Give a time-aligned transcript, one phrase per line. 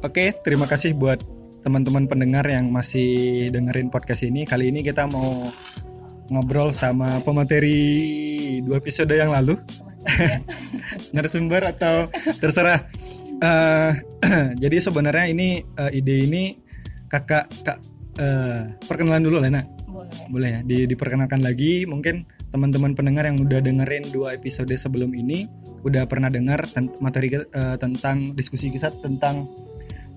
[0.00, 1.20] Oke, terima kasih buat
[1.60, 4.48] teman-teman pendengar yang masih dengerin podcast ini.
[4.48, 5.52] Kali ini kita mau
[6.32, 9.60] ngobrol sama pemateri dua episode yang lalu.
[11.14, 12.08] Narasumber atau
[12.40, 12.88] terserah.
[13.40, 13.92] Uh,
[14.62, 16.56] jadi sebenarnya ini uh, ide ini
[17.12, 17.78] kakak kak
[18.16, 19.68] uh, perkenalan dulu Lena.
[19.84, 20.12] Boleh.
[20.32, 25.46] Boleh ya, di, diperkenalkan lagi mungkin teman-teman pendengar yang udah dengerin dua episode sebelum ini
[25.86, 26.66] udah pernah dengar
[26.98, 29.46] materi uh, tentang diskusi kita tentang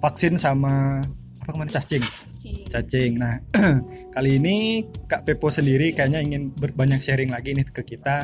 [0.01, 0.99] vaksin sama
[1.43, 2.03] apa kemarin cacing?
[2.39, 2.51] Ci.
[2.71, 3.11] cacing.
[3.19, 3.35] Nah
[4.15, 8.23] kali ini kak Pepo sendiri kayaknya ingin berbanyak sharing lagi nih ke kita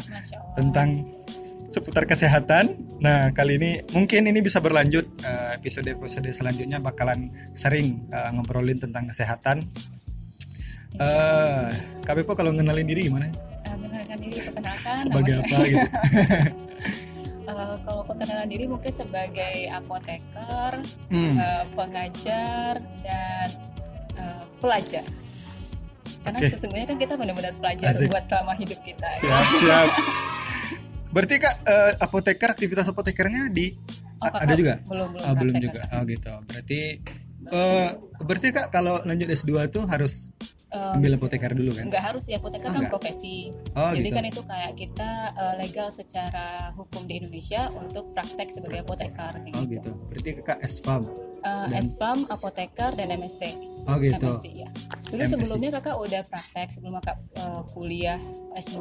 [0.55, 1.03] tentang
[1.69, 2.79] seputar kesehatan.
[3.03, 9.11] Nah kali ini mungkin ini bisa berlanjut eh, episode-episode selanjutnya bakalan sering eh, ngobrolin tentang
[9.11, 9.67] kesehatan.
[10.95, 11.67] Eh
[12.07, 13.27] kak Pepo kalau ngenalin diri gimana
[14.29, 15.01] diri, perkenalkan.
[15.03, 15.87] sebagai apa saya- gitu
[17.41, 20.71] Eh, kalau perkenalan diri mungkin sebagai apoteker,
[21.09, 21.33] Hmm.
[21.33, 23.49] eh, pengajar, dan
[24.13, 25.01] eh, pelajar.
[26.21, 26.49] Karena Oke.
[26.51, 28.05] sesungguhnya kan kita benar-benar pelajar Asik.
[28.05, 29.09] buat selama hidup kita.
[29.17, 29.89] siap siap
[31.09, 33.73] berarti kak eh, apoteker aktivitas apotekernya di
[34.19, 35.23] Oh, ada kakak juga Belum, belum.
[35.23, 35.89] Ah, belum juga kakak.
[35.89, 36.81] oh gitu berarti
[37.49, 40.27] eh berarti kak kalau lanjut S2 tuh harus
[40.69, 42.93] Eh, ambil apoteker dulu kan Enggak harus ya, apoteker Oh, kan enggak.
[42.93, 43.49] profesi.
[43.73, 48.47] oh Jadi gitu kan itu kayak kita eh, legal secara hukum di Indonesia untuk praktek
[48.49, 49.33] sebagai apoteker.
[49.49, 51.03] oh gitu berarti kakak SPAM
[51.39, 53.41] Eh, Dan- SPAM, apoteker, dan MSc.
[53.81, 54.69] oh gitu MSc ya.
[55.05, 55.31] Dulu MSc.
[55.31, 58.19] sebelumnya kakak udah praktek sebelum kakak eh, kuliah
[58.53, 58.77] S2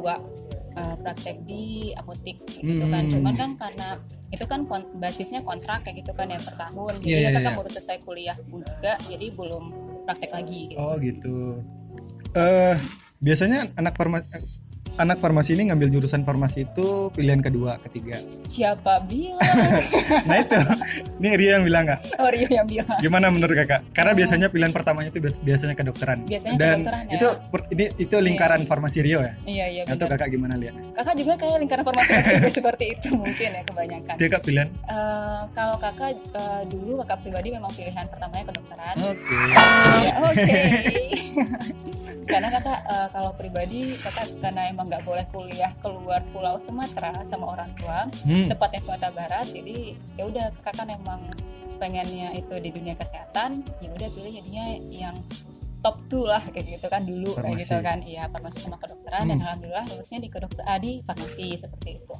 [0.75, 3.01] eh, praktek di apotik gitu kan.
[3.01, 3.13] Hmm.
[3.15, 3.87] Cuman kan karena
[4.29, 6.99] itu kan kon- basisnya kontrak kayak gitu kan yang per tahun.
[6.99, 7.57] Jadi Iya, ya kakak iya.
[7.57, 9.63] baru selesai kuliah pun juga, jadi belum
[10.03, 10.61] praktek lagi.
[10.67, 10.77] Gitu.
[10.77, 11.35] oh gitu
[12.35, 12.77] eh
[13.19, 14.29] biasanya anak farmasi
[14.99, 19.39] anak farmasi ini ngambil jurusan farmasi itu pilihan kedua ketiga Siapa bilang?
[20.27, 20.59] nah itu
[21.17, 22.99] ini Ria yang bilang nggak oh Rio yang bilang.
[22.99, 24.17] gimana menurut kakak karena Oh.
[24.17, 27.13] biasanya pilihan pertamanya itu bias- biasanya kedokteran Biasanya dan kedokteran, ya.
[27.15, 31.15] itu per- ini itu lingkaran farmasi Rio ya Iya iya atau kakak gimana lihat Kakak
[31.15, 34.15] juga kayak lingkaran formasi juga seperti itu mungkin ya kebanyakan.
[34.15, 38.95] dia kak pilihan Eh, kalau kakak eh, dulu kakak pribadi memang pilihan pertamanya kedokteran.
[38.99, 39.35] oke
[39.99, 40.59] Ya, Oke.
[42.27, 47.53] karena kakak eh, kalau pribadi kakak karena emang nggak boleh kuliah keluar Pulau Sumatera sama
[47.53, 48.49] orang tua, Hmm.
[48.49, 49.47] tepatnya Sumatera Barat.
[49.53, 51.21] Jadi ya udah kakak emang
[51.77, 55.15] pengennya itu di dunia kesehatan, ya udah pilih jadinya yang
[55.79, 57.61] top 2 lah kayak gitu kan dulu kayak Farmasi.
[57.63, 59.45] gitu kan iya farmasi sama kedokteran dan Hmm.
[59.47, 62.15] alhamdulillah lulusnya di kedokter ah, di farmasi seperti itu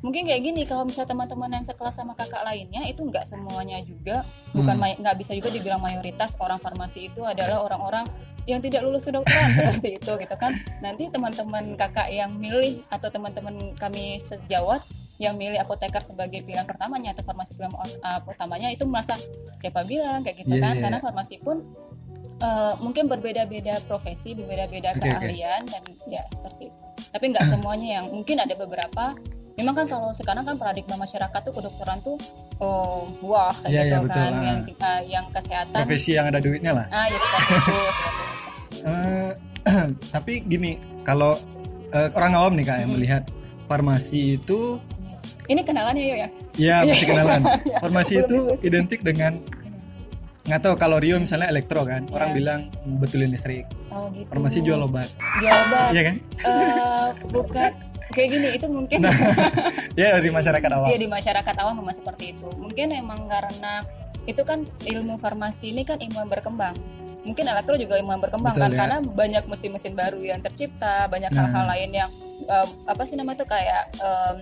[0.00, 4.24] mungkin kayak gini kalau misalnya teman-teman yang sekelas sama kakak lainnya itu nggak semuanya juga
[4.50, 4.96] bukan Hmm.
[4.98, 8.08] nggak bisa juga dibilang mayoritas orang farmasi itu adalah orang-orang
[8.48, 13.76] yang tidak lulus kedokteran seperti itu gitu kan nanti teman-teman kakak yang milih atau teman-teman
[13.76, 14.80] kami sejawat
[15.20, 19.20] yang milih apoteker sebagai pilihan pertamanya atau farmasi pilihan uh, utamanya itu merasa
[19.60, 21.04] siapa bilang kayak gitu Iya, kan iya, karena iya.
[21.04, 21.56] farmasi pun
[22.40, 25.00] uh, mungkin berbeda-beda profesi berbeda-beda oke.
[25.00, 26.78] keahlian dan ya seperti itu.
[27.10, 29.04] Tapi nggak semuanya yang mungkin ada beberapa.
[29.58, 32.16] Memang kan kalau sekarang kan paradigma masyarakat tuh kedokteran tuh
[32.58, 34.42] oh wah kayak Iya, gitu iya, betul, kan ah.
[34.42, 35.78] yang uh, yang kesehatan.
[35.84, 36.86] Profesi yang ada duitnya lah.
[36.88, 38.38] Ah ya seperti itu seperti itu.
[38.80, 39.30] Eh,
[40.14, 40.70] tapi gini
[41.04, 41.36] kalau
[41.92, 42.96] eh, orang awam nih kak yang Hmm.
[42.96, 43.22] melihat
[43.68, 44.80] farmasi itu
[45.46, 46.28] ini kenalannya yuk ya?
[46.56, 47.40] Ya masih kenalan.
[47.66, 49.42] Ya, farmasi itu identik dengan
[50.50, 52.36] nggak tahu kalau Rio misalnya elektro kan orang Iya.
[52.36, 52.60] bilang
[52.98, 55.06] betulin listrik oh gitu farmasi jual obat
[55.38, 57.70] jual obat iya kan Eh, bukan
[58.10, 59.14] kayak gini itu mungkin Nah,
[59.94, 62.48] ya di masyarakat awam Iya di masyarakat awam memang seperti itu.
[62.56, 63.86] Mungkin emang karena
[64.24, 66.74] itu kan ilmu farmasi ini kan ilmu yang berkembang.
[67.20, 68.78] Mungkin elektro juga ilmu yang berkembang Betul, kan ya.
[68.78, 71.38] karena banyak mesin-mesin baru yang tercipta, banyak Nah.
[71.40, 72.10] hal-hal lain yang
[72.42, 74.36] em, apa sih namanya itu kayak em,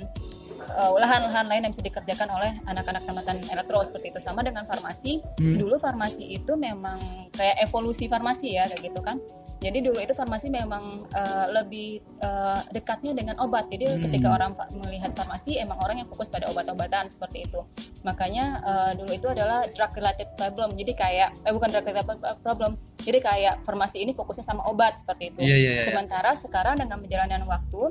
[0.68, 5.20] eh, lahan-lahan lain yang bisa dikerjakan oleh anak-anak tamatan elektro seperti itu sama dengan farmasi.
[5.40, 5.56] Hmm.
[5.56, 6.98] Dulu farmasi itu memang
[7.32, 9.18] kayak evolusi farmasi ya kayak gitu kan.
[9.58, 11.88] Jadi dulu itu farmasi memang eh, lebih
[12.20, 13.66] eh, dekatnya dengan obat.
[13.68, 14.02] Jadi Hmm.
[14.04, 17.64] ketika orang melihat farmasi emang orang yang fokus pada obat-obatan seperti itu.
[18.04, 20.76] Makanya eh, dulu itu adalah drug related problem.
[20.76, 22.76] Jadi kayak eh bukan drug related problem.
[22.98, 25.40] Jadi kayak farmasi ini fokusnya sama obat seperti itu.
[25.40, 27.82] iya iya iya Sementara sekarang dengan perjalanan waktu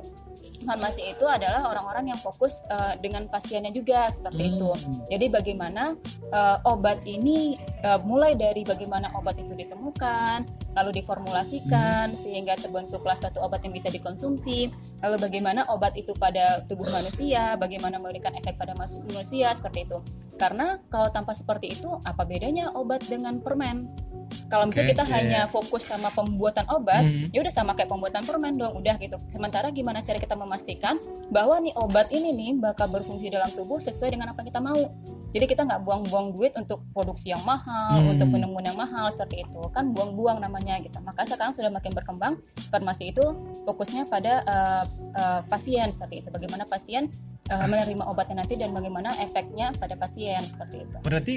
[0.64, 4.70] farmasi itu adalah orang-orang yang fokus eh, dengan pasiennya juga seperti itu.
[4.70, 4.94] Hmm.
[5.10, 5.94] Jadi bagaimana
[6.30, 13.42] eh, obat ini eh, mulai dari bagaimana obat itu ditemukan, lalu diformulasikan sehingga terbentuklah suatu
[13.42, 14.70] obat yang bisa dikonsumsi,
[15.02, 19.98] lalu bagaimana obat itu pada tubuh manusia, bagaimana memberikan efek pada manusia seperti itu.
[20.38, 24.07] Karena kalau tanpa seperti itu apa bedanya obat dengan permen?
[24.48, 27.28] Kalau misalnya kita iya, hanya fokus sama pembuatan obat, Hmm.
[27.32, 29.16] ya udah sama kayak pembuatan permen dong, udah gitu.
[29.28, 30.96] Sementara gimana cara kita memastikan
[31.28, 34.80] bahwa nih obat ini nih bakal berfungsi dalam tubuh sesuai dengan apa yang kita mau.
[35.28, 38.16] Jadi kita nggak buang-buang duit untuk produksi yang mahal, Hmm.
[38.16, 39.60] untuk penemuan yang mahal seperti itu.
[39.76, 40.96] Kan buang-buang namanya gitu.
[41.04, 42.40] Maka sekarang sudah makin berkembang
[42.72, 43.24] farmasi itu
[43.68, 46.28] fokusnya pada uh, uh, pasien seperti itu.
[46.32, 47.12] Bagaimana pasien
[47.52, 50.96] uh, menerima obatnya nanti dan bagaimana efeknya pada pasien seperti itu.
[51.04, 51.34] Berarti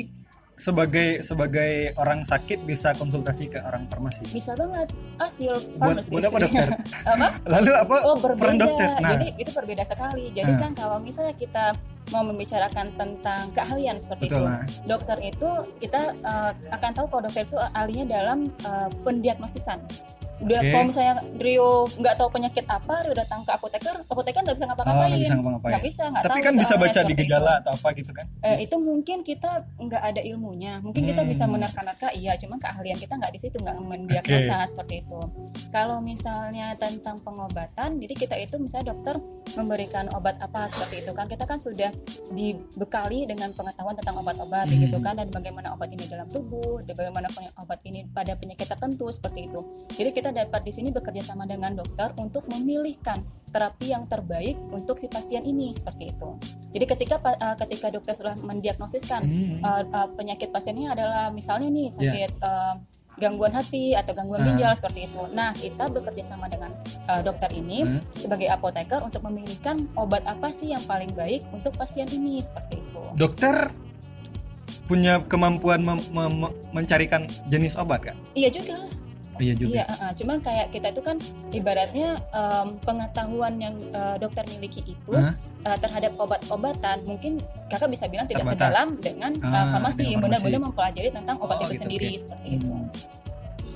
[0.61, 4.21] sebagai sebagai orang sakit bisa konsultasi ke orang farmasi.
[4.29, 6.11] Bisa banget hasil Buat, farmasi.
[6.13, 6.67] buat apa dokter?
[7.17, 7.27] apa?
[7.57, 7.97] Lalu apa?
[8.05, 8.53] Oh berbeda.
[8.61, 8.89] dokter.
[9.01, 10.25] Nah, Jadi itu berbeda sekali.
[10.29, 10.59] Jadi Nah.
[10.61, 11.73] kan kalau misalnya kita
[12.11, 14.61] mau membicarakan tentang keahlian seperti betul itu, lah.
[14.83, 15.49] dokter itu
[15.79, 19.79] kita uh, akan tahu kalau dokter itu ahlinya dalam uh, pendiagnosisan.
[20.41, 20.69] Udah Oke.
[20.69, 24.69] kalau misalnya Rio nggak tahu penyakit apa, Rio datang ke apoteker, apoteker nggak bisa Oh,
[24.69, 25.05] ngapa-ngapain.
[25.07, 25.71] nggak bisa ngapa-ngapain.
[25.71, 27.59] Nggak bisa, nggak Tapi tahu kan bisa baca di gejala itu.
[27.61, 28.25] atau apa gitu kan?
[28.41, 31.53] Eh, itu mungkin kita nggak ada ilmunya, mungkin kita bisa Hmm.
[31.53, 35.19] menerka-nerka, iya, cuman keahlian kita nggak di situ, nggak mendiagnosa seperti itu.
[35.69, 39.15] Kalau misalnya tentang pengobatan, jadi kita itu misalnya dokter
[39.53, 41.91] memberikan obat apa seperti itu kan, kita kan sudah
[42.31, 44.79] dibekali dengan pengetahuan tentang obat-obat Hmm.
[44.79, 47.27] gitu kan, dan bagaimana obat ini dalam tubuh, dan bagaimana
[47.57, 49.61] obat ini pada penyakit tertentu seperti itu.
[49.91, 54.95] Jadi kita dapat di sini bekerja sama dengan dokter untuk memilihkan terapi yang terbaik untuk
[54.95, 56.29] si pasien ini seperti itu.
[56.71, 59.59] Jadi ketika uh, ketika dokter sudah mendiagnosiskan Hmm.
[59.59, 62.79] uh, uh, penyakit pasiennya adalah misalnya nih sakit uh,
[63.13, 64.47] gangguan hati atau gangguan Ah.
[64.47, 65.21] ginjal seperti itu.
[65.31, 66.71] Nah, kita bekerja sama dengan
[67.05, 67.99] uh, dokter ini Hmm.
[68.15, 73.01] sebagai apoteker untuk memilihkan obat apa sih yang paling baik untuk pasien ini seperti itu.
[73.13, 73.67] Dokter
[74.87, 78.15] punya kemampuan mem- mem- mencarikan jenis obat kan?
[78.31, 78.79] Iya juga.
[79.39, 79.71] Iya juga.
[79.71, 81.17] Iya, uh, cuman kayak kita itu kan
[81.49, 87.39] ibaratnya um, pengetahuan yang uh, dokter miliki itu uh, terhadap obat-obatan mungkin
[87.71, 88.59] kakak bisa bilang tidak Terbatas.
[88.59, 92.21] sedalam dengan uh, farmasi benar-benar mempelajari tentang obat Oh, itu gitu, sendiri oke.
[92.25, 92.69] seperti itu.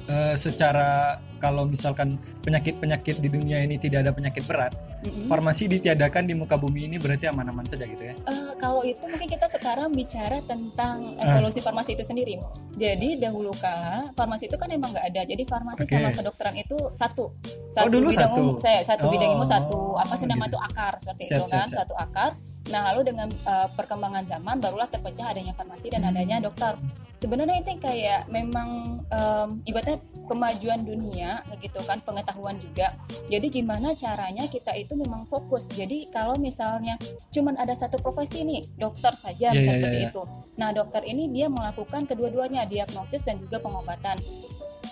[0.06, 2.14] Eh, secara kalau misalkan
[2.46, 4.70] penyakit-penyakit di dunia ini tidak ada penyakit berat,
[5.02, 5.26] Mm-mm.
[5.26, 8.14] farmasi ditiadakan di muka bumi ini berarti aman-aman saja gitu ya?
[8.14, 11.34] Eh, kalau itu mungkin kita sekarang bicara tentang Ah.
[11.34, 12.38] evolusi farmasi itu sendiri.
[12.78, 15.22] Jadi dahulu kala farmasi itu kan emang nggak ada.
[15.26, 15.94] Jadi farmasi Oke.
[15.98, 17.26] sama kedokteran itu satu.
[17.74, 18.42] Satu dulu bidang satu?
[18.46, 21.44] umum, saya satu bidang ilmu Oh, satu apa sih nama itu akar seperti Siap, itu
[21.50, 21.80] siap, kan, siap.
[21.82, 22.32] satu akar.
[22.74, 26.12] Nah, lalu dengan eh, perkembangan zaman barulah terpecah adanya farmasi dan Hmm.
[26.14, 26.74] adanya dokter.
[27.16, 29.98] Sebenarnya itu kayak memang em, ibaratnya
[30.28, 32.94] kemajuan dunia gitu kan, pengetahuan juga.
[33.32, 35.66] Jadi gimana caranya kita itu memang fokus.
[35.72, 37.00] Jadi kalau misalnya
[37.32, 40.10] cuman ada satu profesi nih, dokter saja Iya, misalnya iya, seperti iya.
[40.12, 40.22] itu.
[40.60, 44.18] Nah, dokter ini dia melakukan kedua-duanya, diagnosis dan juga pengobatan.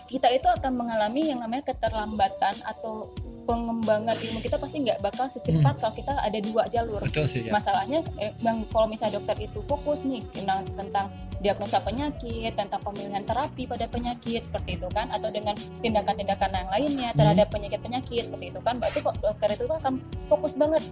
[0.09, 3.09] Kita itu akan mengalami yang namanya keterlambatan atau
[3.43, 5.33] pengembangan ilmu kita pasti nggak bakal Hmm.
[5.33, 6.99] secepat kalau kita ada dua jalur.
[6.99, 7.51] Betul sih ya.
[7.51, 11.05] Masalahnya eh, yang kalau misalnya dokter itu fokus nih tentang, tentang
[11.39, 17.09] diagnosa penyakit, tentang pemilihan terapi pada penyakit seperti itu kan atau dengan tindakan-tindakan yang lainnya
[17.11, 17.19] Hmm.
[17.19, 19.93] terhadap penyakit-penyakit seperti itu kan berarti kok dokter itu akan
[20.25, 20.83] fokus banget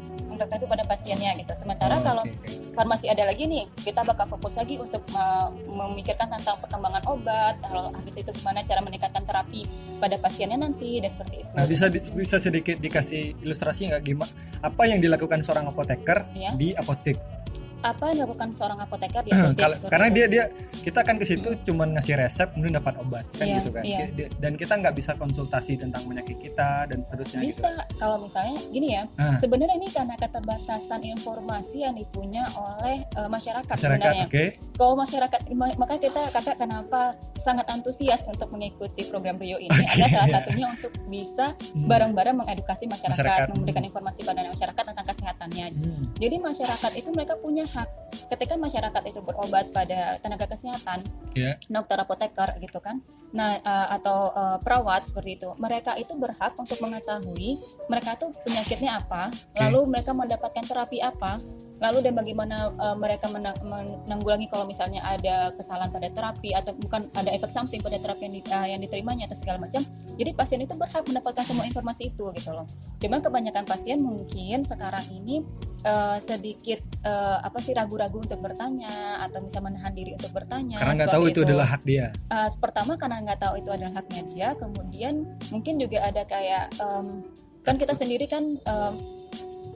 [0.48, 1.54] itu pada pasiennya gitu.
[1.56, 2.72] Sementara Oh, kalau oke.
[2.72, 7.92] farmasi ada lagi nih kita bakal fokus lagi untuk me- memikirkan tentang perkembangan obat lalu
[7.92, 9.68] habis itu gimana cara meningkatkan terapi
[9.98, 14.32] pada pasiennya nanti dan seperti itu Nah bisa di- bisa sedikit dikasih ilustrasi nggak gimana
[14.60, 16.54] apa yang dilakukan seorang apoteker Ya.
[16.54, 17.41] di apotek?
[17.82, 20.16] Apa yang dilakukan seorang apoteker di apotek karena itu?
[20.16, 20.44] dia dia
[20.76, 24.30] kita kan ke situ cuman ngasih resep kemudian dapat obat kan Iya, gitu kan di-
[24.36, 27.50] dan kita nggak bisa konsultasi tentang penyakit kita dan seterusnya gitu.
[27.52, 29.38] bisa kalau misalnya gini ya Ah.
[29.38, 35.40] sebenarnya ini karena keterbatasan informasi yang dipunya oleh eh, masyarakat, masyarakat sebenarnya oke kalau masyarakat
[35.52, 37.02] ma- maka kita kakak kenapa
[37.38, 40.36] sangat antusias untuk mengikuti program Rio ini Oke, ada salah iya.
[40.38, 41.88] satunya untuk bisa Hmm.
[41.88, 43.90] bareng-bareng mengedukasi masyarakat, Masyarakat, memberikan hmm.
[43.90, 46.04] informasi pada masyarakat tentang kesehatannya Hmm.
[46.14, 47.90] Jadi masyarakat itu mereka punya hak
[48.28, 51.56] ketika masyarakat itu berobat pada tenaga kesehatan, Iya.
[51.68, 53.00] dokter apoteker gitu kan.
[53.32, 55.50] Nah, eh, atau eh, perawat seperti itu.
[55.56, 57.56] Mereka itu berhak untuk mengetahui
[57.88, 61.40] mereka tuh penyakitnya apa, lalu mereka mendapatkan terapi apa,
[61.80, 67.08] lalu dan bagaimana eh, mereka mena- menanggulangi kalau misalnya ada kesalahan pada terapi atau bukan
[67.16, 69.80] ada efek samping pada terapi yang, di- eh, yang diterimanya atau segala macam.
[70.20, 72.68] Jadi pasien itu berhak mendapatkan semua informasi itu gitu loh.
[73.00, 75.48] Cuman kebanyakan pasien mungkin sekarang ini
[75.82, 80.78] eh, sedikit eh, apa sih ragu-ragu untuk bertanya atau bisa menahan diri untuk bertanya.
[80.78, 84.22] karena nggak tahu itu adalah hak dia Uh, pertama karena nggak tahu itu adalah haknya
[84.28, 85.14] dia kemudian
[85.50, 87.26] mungkin juga ada kayak em,
[87.62, 88.96] kan kita sendiri kan em,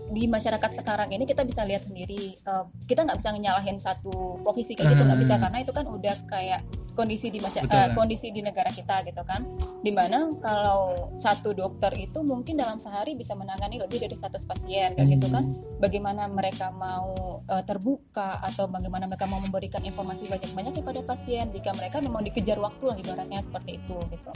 [0.05, 4.73] di masyarakat sekarang ini kita bisa lihat sendiri em, kita nggak bisa nyalahin satu profesi
[4.73, 5.43] kayak gitu nggak bisa Hmm.
[5.43, 6.61] karena itu kan udah kayak
[6.95, 7.93] kondisi di masyarakat Betul, kan?
[7.93, 9.43] kondisi di negara kita gitu kan
[9.79, 14.89] di mana kalau satu dokter itu mungkin dalam sehari bisa menangani lebih dari 100 pasien
[14.91, 15.53] kayak gitu kan Hmm.
[15.77, 21.69] bagaimana mereka mau eh, terbuka atau bagaimana mereka mau memberikan informasi banyak-banyak kepada pasien jika
[21.71, 24.31] mereka memang dikejar waktu lah ibaratnya seperti itu gitu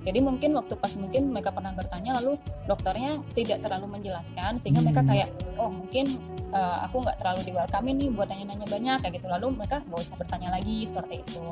[0.00, 5.02] jadi mungkin waktu pas mungkin mereka pernah bertanya lalu dokternya tidak terlalu menjelaskan sehingga mereka
[5.02, 5.10] Hmm.
[5.10, 5.28] kayak
[5.58, 6.06] oh mungkin
[6.48, 10.00] eh, aku nggak terlalu di welcome nih buat nanya-nanya banyak kayak gitu lalu mereka nggak
[10.00, 11.42] usah bertanya lagi seperti itu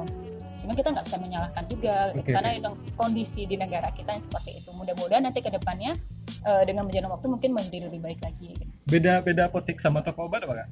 [0.62, 1.96] cuma kita nggak bisa menyalahkan juga.
[2.14, 2.50] Oke, karena
[2.94, 5.98] kondisi di negara kita yang seperti itu mudah-mudahan nanti ke depannya
[6.46, 8.54] eh, dengan berjalan waktu mungkin menjadi lebih baik lagi
[8.86, 10.68] beda beda apotek sama toko obat apa kak?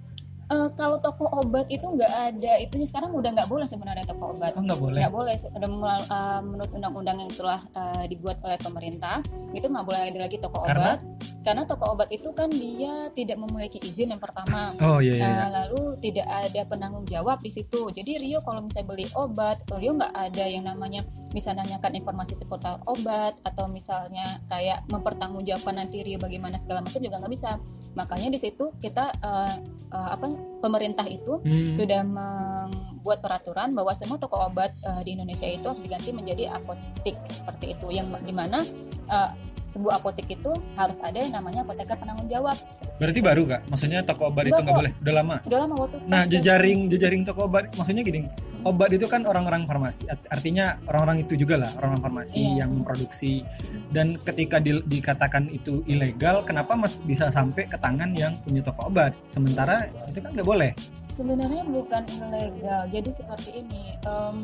[0.50, 4.50] Eh, kalau toko obat itu nggak ada itunya sekarang udah nggak boleh sebenarnya toko obat
[4.58, 4.98] Oh nggak boleh.
[4.98, 5.70] nggak boleh Udah
[6.10, 9.22] eh, menurut undang-undang yang telah eh, dibuat oleh pemerintah
[9.54, 10.98] itu nggak boleh ada lagi toko Karena?
[10.98, 10.98] obat
[11.40, 15.24] karena toko obat itu kan dia tidak memiliki izin yang pertama Oh iya iya.
[15.46, 17.88] Eh, lalu tidak ada penanggung jawab di situ.
[17.88, 22.82] Jadi Rio kalau misalnya beli obat, Rio nggak ada yang namanya bisa nanyakan informasi seputar
[22.86, 27.56] obat atau misalnya kayak mempertanggungjawabkan nanti Rio bagaimana segala macam juga nggak bisa.
[27.94, 29.54] Makanya di situ kita eh,
[29.90, 30.26] eh, apa
[30.60, 31.72] pemerintah itu Hmm.
[31.72, 37.16] sudah membuat peraturan bahwa semua toko obat eh, di Indonesia itu harus diganti menjadi apotek
[37.30, 38.60] seperti itu yang di mana
[39.08, 39.30] eh,
[39.70, 42.58] sebuah apotek itu harus ada yang namanya apoteker penanggung jawab.
[42.98, 43.60] Berarti baru kak?
[43.70, 44.92] Maksudnya toko obat itu nggak boleh?
[44.98, 45.36] Udah lama?
[45.42, 48.26] Udah lama waktu Nah, jejaring jejaring toko obat maksudnya gini.
[48.60, 50.04] Obat itu kan orang-orang farmasi.
[50.04, 52.54] Art- Artinya orang-orang itu juga lah, orang-orang farmasi Iya.
[52.60, 53.40] yang memproduksi.
[53.88, 58.86] Dan ketika di- dikatakan itu ilegal, kenapa mas bisa sampai ke tangan yang punya toko
[58.86, 59.16] obat?
[59.28, 60.72] Sementara itu kan nggak boleh.
[61.10, 64.36] sebenarnya bukan ilegal jadi seperti ini em,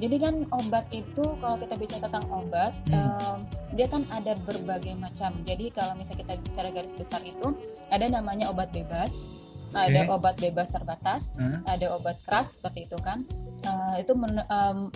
[0.00, 2.96] jadi kan obat itu kalau kita bicara tentang obat Hmm.
[2.96, 3.38] em,
[3.70, 7.52] dia kan ada berbagai macam jadi kalau misalnya kita bicara garis besar itu
[7.88, 9.12] ada namanya obat bebas
[9.70, 10.10] ada Oke.
[10.10, 11.62] obat bebas terbatas Hah?
[11.68, 13.22] ada obat keras seperti itu kan
[13.60, 14.88] Eh, itu men- em,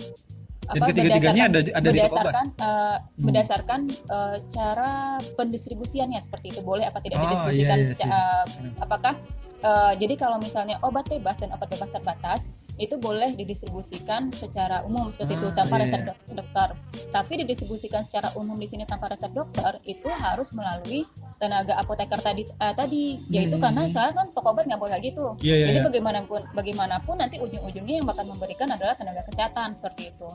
[0.64, 2.96] Dan ketiga-tiganya ada ada di berdasarkan eh, Hmm.
[3.20, 4.92] berdasarkan eh, cara
[5.36, 8.44] pendistribusiannya seperti itu boleh apa tidak Oh, didistribusikan iya, iya, eh,
[8.80, 9.14] apakah
[9.60, 12.40] eh, jadi kalau misalnya obat bebas dan obat bebas terbatas
[12.76, 16.06] itu boleh didistribusikan secara umum seperti itu Ah, tanpa iya, resep iya.
[16.06, 16.68] dok- dokter
[17.08, 22.42] tapi didistribusikan secara umum di sini tanpa resep dokter itu harus melalui tenaga apoteker tadi
[22.44, 23.64] eh, tadi yaitu Hmm.
[23.64, 25.66] karena sekarang kan toko obat nggak boleh lagi tuh Iya iya.
[25.68, 25.86] jadi iya.
[25.86, 30.28] bagaimanapun bagaimanapun nanti ujung-ujungnya yang bakal memberikan adalah tenaga kesehatan seperti itu.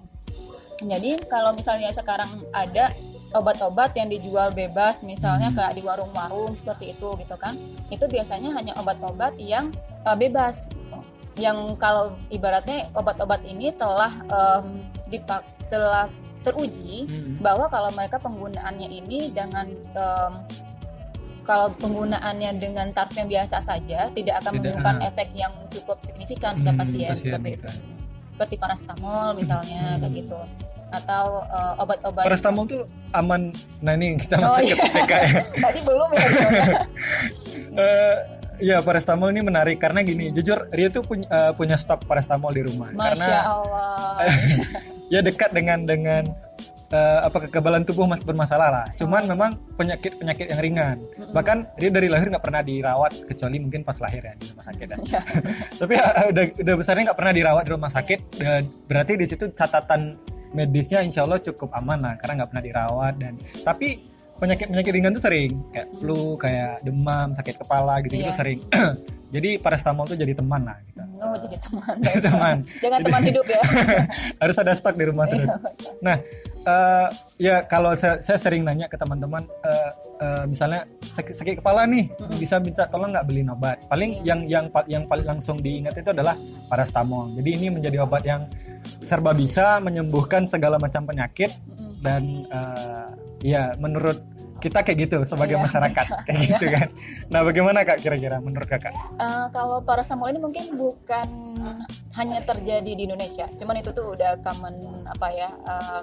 [0.80, 2.96] Jadi kalau misalnya sekarang ada
[3.30, 5.58] obat-obat yang dijual bebas misalnya Hmm.
[5.60, 7.52] kayak di warung-warung seperti itu gitu kan.
[7.88, 10.98] Itu biasanya hanya obat-obat yang uh, bebas gitu.
[11.36, 16.08] Yang kalau ibaratnya obat-obat ini telah em, dipak telah
[16.40, 17.36] teruji Hmm.
[17.38, 20.34] bahwa kalau mereka penggunaannya ini dengan em,
[21.44, 25.08] kalau penggunaannya dengan taraf yang biasa saja tidak akan Tidak, menimbulkan ah.
[25.08, 27.66] efek yang cukup signifikan pada Hmm, pasien, pasien seperti gitu.
[27.66, 27.70] itu
[28.32, 30.00] seperti paracetamol misalnya Hmm.
[30.00, 30.40] kayak gitu
[30.90, 32.82] atau eh, obat-obat Paracetamol tuh
[33.12, 33.54] aman.
[33.80, 34.76] Nah ini kita Oh, masuk iya.
[34.76, 35.42] ke TK ya.
[35.62, 36.26] tadi belum ya?
[38.60, 42.64] Iya, paracetamol ini menarik karena gini, jujur Rio tuh punya eh, punya stok paracetamol di
[42.68, 44.20] rumah Masya karena Allah
[45.14, 46.24] ya dekat dengan dengan
[46.92, 48.86] eh, apa kekebalan tubuh mas bermasalah lah.
[49.00, 50.98] Cuman memang penyakit penyakit yang ringan.
[51.00, 51.32] Mm-mm.
[51.32, 54.88] Bahkan Rio dari lahir nggak pernah dirawat kecuali mungkin pas lahir ya di rumah sakit
[54.92, 54.98] ya.
[55.08, 55.22] Ya.
[55.80, 59.46] Tapi ya, udah udah besarnya nggak pernah dirawat di rumah sakit dan berarti di situ
[59.56, 64.09] catatan medisnya insya Allah cukup aman lah karena nggak pernah dirawat dan tapi
[64.40, 68.36] penyakit penyakit ringan tuh sering kayak flu kayak demam sakit kepala gitu gitu Iya.
[68.36, 68.60] sering
[69.36, 73.62] jadi paracetamol tuh jadi teman lah gitu oh jadi teman teman jangan teman hidup ya
[74.42, 75.52] harus ada stok di rumah terus
[76.00, 76.16] Iya.
[76.60, 77.08] Eh,
[77.40, 82.12] ya kalau saya, saya sering nanya ke teman-teman eh, eh, misalnya sakit, sakit kepala nih
[82.12, 82.36] Mm-mm.
[82.36, 84.36] bisa minta tolong nggak beliin obat paling Iya.
[84.36, 86.36] yang yang yang paling langsung diingat itu adalah
[86.68, 88.44] paracetamol jadi ini menjadi obat yang
[89.00, 92.04] serba bisa menyembuhkan segala macam penyakit Mm-mm.
[92.04, 92.24] dan
[93.42, 94.20] ya menurut
[94.60, 95.64] kita kayak gitu sebagai Iya.
[95.64, 96.06] masyarakat.
[96.28, 96.88] Kayak gitu kan.
[97.32, 98.92] Nah bagaimana kak kira-kira menurut kakak?
[98.92, 101.28] Eh, kalau paracetamol ini mungkin bukan
[102.14, 104.76] hanya terjadi di Indonesia, cuman itu tuh udah common
[105.08, 106.02] apa ya, eh,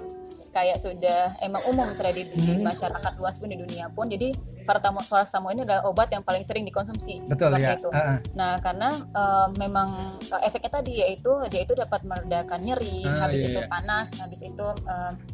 [0.57, 2.65] kayak sudah emang umum terjadi di Hmm.
[2.65, 4.09] masyarakat luas pun di dunia pun.
[4.09, 4.33] Jadi
[4.65, 7.21] paracetamol, paracetamol ini adalah obat yang paling sering dikonsumsi.
[7.29, 7.93] betul ya itu.
[7.93, 8.17] Ah.
[8.33, 13.45] Nah, karena eh, memang eh, efeknya tadi yaitu dia itu dapat meredakan nyeri, Ah, habis
[13.45, 13.69] iya, itu iya.
[13.69, 14.67] panas, habis itu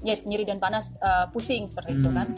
[0.03, 2.19] ya nyeri dan panas eh, pusing seperti itu Hmm.
[2.19, 2.29] kan.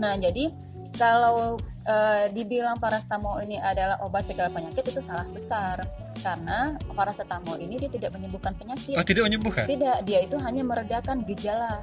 [0.00, 0.56] Nah, jadi
[0.96, 5.84] kalau eh, dibilang paracetamol ini adalah obat segala penyakit itu salah besar
[6.16, 6.58] karena
[6.88, 8.94] paracetamol ini dia tidak menyembuhkan penyakit.
[8.94, 11.80] oh tidak menyembuhkan Tidak, dia itu hanya meredakan gejala.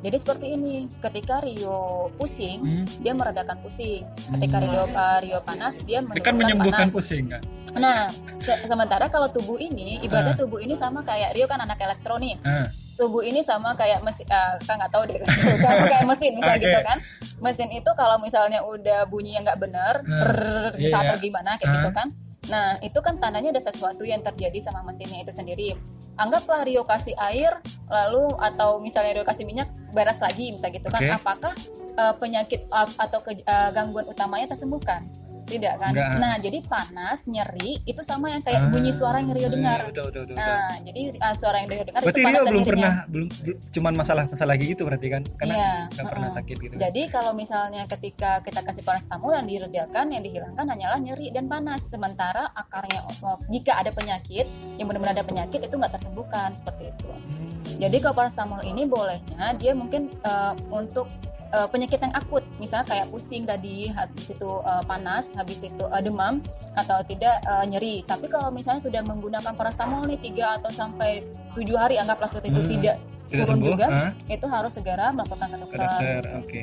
[0.00, 2.84] Jadi seperti ini, ketika Rio pusing, Hmm.
[3.00, 4.04] dia meredakan pusing.
[4.28, 4.64] Ketika Hmm.
[4.66, 6.92] Rio, uh, Rio panas, dia Dia kan menyembuhkan panas.
[6.92, 7.40] pusing kan.
[7.74, 10.38] Nah, se- sementara kalau tubuh ini, ibarat Ah.
[10.38, 12.36] tubuh ini sama kayak Rio kan anak elektronik.
[12.42, 15.18] Ah, Tubuh ini sama kayak mesin, uh, kan nggak tahu deh,
[15.66, 16.66] sama kayak mesin misalnya Oke.
[16.68, 16.98] gitu kan.
[17.40, 21.64] Mesin itu kalau misalnya udah bunyi yang nggak benar, Ah, brrrr, iya, atau gimana kayak
[21.64, 21.74] Ah.
[21.74, 22.08] gitu kan.
[22.52, 25.72] Nah, itu kan tandanya ada sesuatu yang terjadi sama mesinnya itu sendiri.
[26.20, 27.58] Anggaplah Rio kasih air,
[27.88, 31.00] lalu atau misalnya Rio kasih minyak, beres lagi, misalnya gitu kan.
[31.00, 31.10] Oke.
[31.10, 31.54] Apakah
[31.96, 35.08] uh, penyakit uh, atau ke- uh, gangguan utamanya tersembuhkan?
[35.44, 35.92] Tidak kan?
[35.92, 36.08] Enggak.
[36.16, 39.78] Nah, jadi panas, nyeri, itu sama yang kayak Ah, bunyi suara yang Rio iya, dengar.
[39.86, 40.36] Betul, betul, betul.
[40.36, 40.36] betul.
[40.40, 42.70] Nah, jadi uh, suara yang Rio dengar Berarti itu panas Rio belum nyerinya.
[42.72, 46.56] pernah belum belum- cuman masalah masalah gigi gitu berarti kan karena Iya, nggak pernah sakit
[46.58, 46.74] gitu.
[46.74, 51.84] Jadi kalau misalnya ketika kita kasih paracetamol yang diredakan, yang dihilangkan hanyalah nyeri dan panas.
[51.84, 57.06] Sementara akarnya, oh, jika ada penyakit, yang benar-benar ada penyakit itu nggak tersembuhkan seperti itu.
[57.06, 57.52] Hmm.
[57.74, 61.06] Jadi kalau paracetamol ini bolehnya dia mungkin eh, untuk
[61.54, 66.02] eh, penyakit yang akut, misalnya kayak pusing tadi, habis itu eh, panas, habis itu eh,
[66.02, 66.42] demam
[66.74, 68.02] atau tidak eh, nyeri.
[68.02, 71.22] Tapi kalau misalnya sudah menggunakan paracetamol nih 3 atau sampai
[71.54, 72.72] 7 hari anggaplah seperti itu Hmm.
[72.72, 75.78] tidak tidak turun sembuh, juga, ah, itu harus segera melaporkan ke dokter.
[75.80, 76.22] dokter.
[76.36, 76.60] Oke.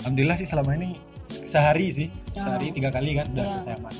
[0.00, 0.88] Alhamdulillah sih selama ini
[1.46, 2.42] sehari sih, Oh.
[2.42, 3.56] sehari tiga kali kan udah Iya.
[3.62, 3.94] saya aman.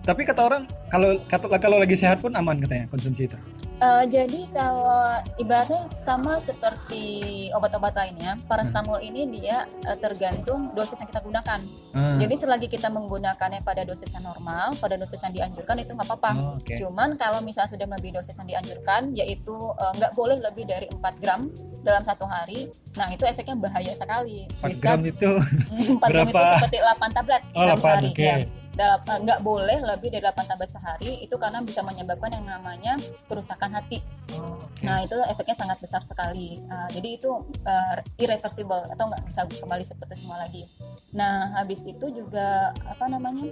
[0.00, 3.36] Tapi kata orang kalau kata- kalau lagi sehat pun aman katanya konsumsi itu.
[3.78, 11.06] Eh, jadi kalau ibaratnya sama seperti obat-obat lainnya, paracetamol ini dia eh, tergantung dosis yang
[11.06, 11.60] kita gunakan.
[11.94, 12.18] Ah.
[12.18, 16.30] Jadi selagi kita menggunakannya pada dosis yang normal, pada dosis yang dianjurkan itu nggak apa-apa.
[16.34, 16.74] Oh, Oke.
[16.74, 21.22] Cuman kalau misalnya sudah melebihi dosis yang dianjurkan, yaitu eh, nggak boleh lebih dari 4
[21.22, 21.46] gram
[21.86, 22.66] dalam satu hari,
[22.98, 24.50] nah itu efeknya bahaya sekali.
[24.58, 25.30] 4 gram itu
[26.02, 26.58] 4 gram itu berapa?
[26.58, 28.10] seperti 8 tablet oh dalam 8 sehari.
[28.10, 28.26] oke.
[28.26, 28.36] ya.
[28.78, 32.94] Nggak boleh lebih dari 8 tablet sehari, itu karena bisa menyebabkan yang namanya
[33.26, 33.98] kerusakan hati.
[34.38, 34.54] Oh.
[34.86, 36.62] Nah itu efeknya sangat besar sekali.
[36.70, 37.30] Uh, jadi itu
[37.66, 40.62] uh, irreversible atau nggak bisa kembali seperti semula lagi.
[41.10, 43.50] Nah habis itu juga apa namanya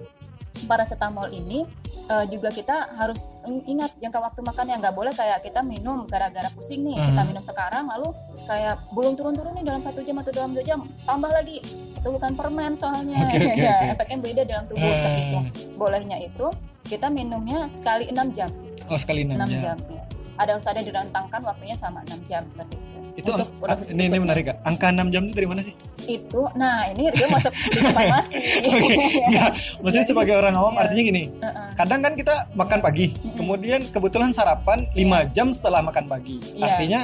[0.62, 1.68] paracetamol ini
[2.06, 6.48] uh, juga kita harus ing- ingat jangka waktu makannya nggak boleh kayak kita minum gara-gara
[6.48, 7.28] pusing nih kita Mhm.
[7.28, 8.08] minum sekarang lalu
[8.42, 11.60] kayak belum turun-turun nih dalam satu jam atau dalam dua jam tambah lagi
[11.92, 13.86] itu bukan permen soalnya Oke, oke, ya oke.
[13.92, 15.38] efeknya beda dalam tubuh seperti itu
[15.74, 16.46] bolehnya itu
[16.84, 18.50] kita minumnya sekali 6 jam
[18.86, 19.60] oh sekali 6, 6 jam.
[19.60, 20.02] jam ya.
[20.36, 22.98] Ada harus ada direntangkan waktunya sama 6 jam seperti itu.
[23.16, 24.56] Itu Untuk ang- ini, ini menarik kak.
[24.62, 25.72] Angka 6 jam itu dari mana sih?
[26.08, 28.36] Itu, nah ini dia masuk di farmasi.
[28.68, 28.94] Oke,
[29.26, 29.50] enggak.
[29.76, 30.80] Maksudnya Jadi- sebagai orang awam Iya.
[30.82, 31.24] artinya gini.
[31.36, 31.68] Heeh.
[31.74, 36.38] Kadang kan kita makan pagi, kemudian kebetulan sarapan 5 jam setelah makan pagi.
[36.52, 36.64] Iya.
[36.64, 37.00] Artinya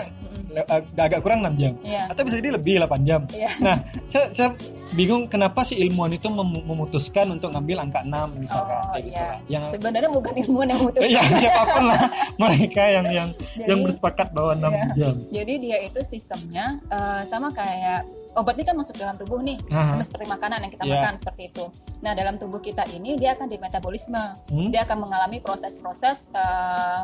[0.52, 1.73] eh, agak kurang 6 jam.
[1.80, 2.06] Iya.
[2.06, 3.24] Atau bisa jadi lebih 8 jam.
[3.29, 3.50] Iya.
[3.59, 4.48] Nah, saya, saya
[4.92, 9.16] bingung kenapa si ilmuwan itu mem- memutuskan untuk ngambil angka 6 misalkan Oh, kayak gitu
[9.16, 9.24] iya.
[9.24, 9.38] lah.
[9.48, 11.09] Yang Sebenarnya bukan ilmuwan yang memutuskan.
[11.11, 12.00] ya siapa pun lah
[12.42, 14.85] mereka yang yang Jadi, yang bersepakat bahwa 6 Iya.
[14.94, 15.14] jam.
[15.33, 19.92] jadi dia itu sistemnya eh, sama kayak obat ini kan masuk dalam tubuh nih, Aha.
[19.92, 20.92] sama seperti makanan yang kita Iya.
[20.95, 21.64] makan seperti itu.
[22.01, 24.68] Nah dalam tubuh kita ini dia akan dimetabolisme, Hmm?
[24.68, 27.01] dia akan mengalami proses-proses eh,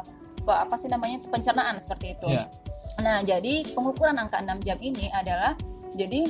[0.47, 2.29] apa sih namanya pencernaan seperti itu.
[2.31, 2.49] Iya.
[2.99, 5.53] Nah, jadi pengukuran angka 6 jam ini adalah
[5.93, 6.25] jadi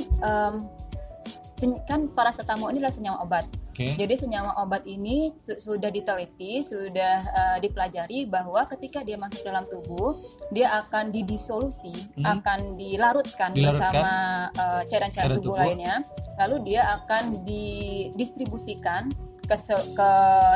[1.55, 3.45] sen- kan paracetamol ini adalah senyawa obat.
[3.79, 3.95] Oke.
[3.95, 9.63] Jadi senyawa obat ini su- sudah diteliti, sudah eh, dipelajari bahwa ketika dia masuk dalam
[9.65, 10.19] tubuh,
[10.51, 12.43] dia akan didisolusi, Hmm.
[12.43, 13.95] akan dilarutkan, Dilarutkan.
[13.95, 14.13] bersama
[14.51, 15.63] eh, cairan-cairan Cairan tubuh, tubuh.
[15.63, 15.95] lainnya.
[16.37, 19.57] Lalu dia akan didistribusikan ke
[19.95, 20.11] ke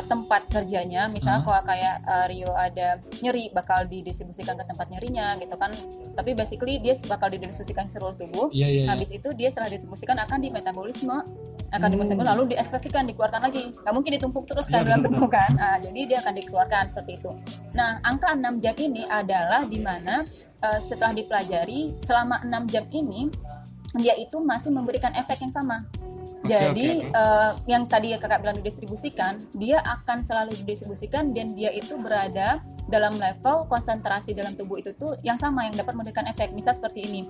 [0.04, 1.08] tempat kerjanya.
[1.08, 1.48] Misalnya Hmm.
[1.48, 5.72] kalau kayak eh, Rio ada nyeri, bakal didistribusikan ke tempat nyerinya gitu kan.
[6.12, 8.46] Tapi basically dia bakal didistribusikan ke seluruh tubuh.
[8.50, 8.82] Iya iya.
[8.85, 8.88] iya.
[8.90, 11.24] Habis itu dia setelah didistribusikan akan dimetabolisme,
[11.72, 11.92] akan Hmm.
[11.96, 13.72] dimetabolisme lalu diekspresikan, dikeluarkan lagi.
[13.72, 15.50] Nggak mungkin ditumpuk terus kan Iya, dalam tubuh kan.
[15.56, 17.30] Ah, jadi dia akan dikeluarkan seperti itu.
[17.72, 20.20] Nah, angka 6 jam ini adalah di mana
[20.62, 23.26] eh, setelah dipelajari selama 6 jam ini
[23.94, 25.85] dia itu masih memberikan efek yang sama.
[26.42, 27.16] Jadi oke, oke.
[27.16, 33.14] eh, yang tadi kakak bilang didistribusikan, dia akan selalu didistribusikan dan dia itu berada dalam
[33.14, 36.50] level konsentrasi dalam tubuh itu tuh yang sama yang dapat memberikan efek.
[36.50, 37.20] Misal seperti ini,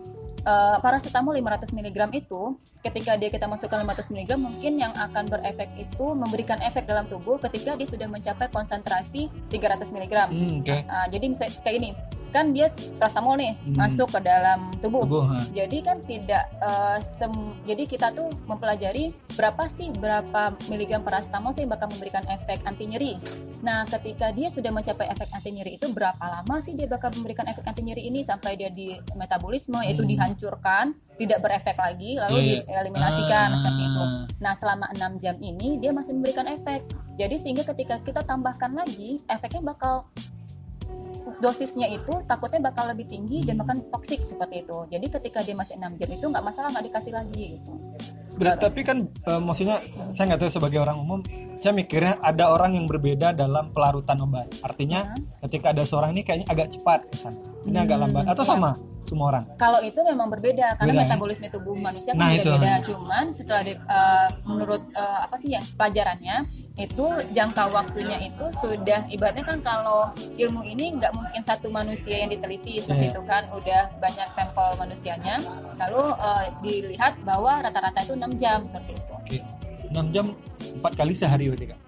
[0.42, 2.42] eh, paracetamol 500 mg itu
[2.82, 7.38] ketika dia kita masukkan 500 mg mungkin yang akan berefek itu memberikan efek dalam tubuh
[7.38, 10.14] ketika dia sudah mencapai konsentrasi 300 mg.
[10.28, 10.76] Hmm, oke.
[10.86, 11.90] Nah, jadi misalnya kayak ini,
[12.32, 12.66] kan dia
[12.96, 13.76] paracetamol nih Hmm.
[13.76, 15.04] masuk ke dalam tubuh.
[15.04, 15.38] Tubuh, ha.
[15.48, 17.30] Jadi kan tidak eh, sem-
[17.62, 23.12] jadi kita tuh mempelajari berapa sih berapa miligram paracetamol sih bakal memberikan efek anti nyeri.
[23.60, 27.44] Nah, ketika dia sudah mencapai efek anti nyeri itu berapa lama sih dia bakal memberikan
[27.44, 30.10] efek anti nyeri ini sampai dia di metabolisme yaitu Hmm.
[30.10, 32.60] dihancurkan, tidak berefek lagi lalu Iya, iya.
[32.64, 33.56] dieliminasikan Ah.
[33.56, 34.04] seperti itu.
[34.38, 36.82] Nah, selama 6 jam ini dia masih memberikan efek.
[37.12, 40.08] Jadi sehingga ketika kita tambahkan lagi, efeknya bakal
[41.42, 44.78] dosisnya itu takutnya bakal lebih tinggi dan bahkan toksik seperti itu.
[44.86, 47.72] Jadi ketika dia masih 6 jam itu nggak masalah nggak dikasih lagi gitu.
[48.38, 49.82] Berat, tapi kan eh, maksudnya
[50.14, 51.20] saya nggak tahu sebagai orang umum,
[51.58, 54.48] saya mikirnya ada orang yang berbeda dalam pelarutan obat.
[54.62, 55.12] Artinya
[55.44, 57.34] ketika ada seorang ini kayaknya agak cepat kesan,
[57.66, 58.50] ini agak Hmm, lambat atau iya.
[58.54, 58.70] sama
[59.02, 59.44] semua orang.
[59.56, 61.06] Kalau itu memang berbeda karena Beda, ya?
[61.06, 62.46] metabolisme tubuh manusia kan Nah, itu.
[62.46, 62.72] beda-beda.
[62.82, 66.36] Cuman setelah di- eh, menurut eh, apa sih yang pelajarannya
[66.74, 72.30] itu jangka waktunya itu sudah ibaratnya kan kalau ilmu ini nggak mungkin satu manusia yang
[72.30, 73.12] diteliti seperti Iya.
[73.12, 75.36] itu kan udah banyak sampel manusianya
[75.76, 79.12] lalu eh, dilihat bahwa rata-rata itu 6 jam seperti itu.
[79.12, 79.38] Oke,
[79.88, 80.26] 6 jam
[80.72, 81.80] empat kali sehari berarti kak.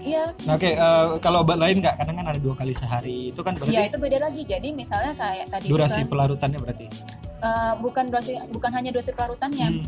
[0.00, 3.40] Iya, Nah, oke eh, kalau obat lain nggak, kadang kan ada dua kali sehari, itu
[3.40, 4.42] kan berarti ya itu beda lagi.
[4.42, 6.86] Jadi misalnya kayak tadi durasi kan, pelarutannya berarti.
[7.40, 9.68] eh, bukan durasi bukan hanya durasi pelarutannya.
[9.70, 9.84] Hmm.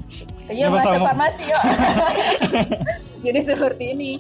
[0.49, 1.07] Iya masuk sama?
[1.07, 1.63] farmasi yuk.
[3.25, 4.13] Jadi seperti ini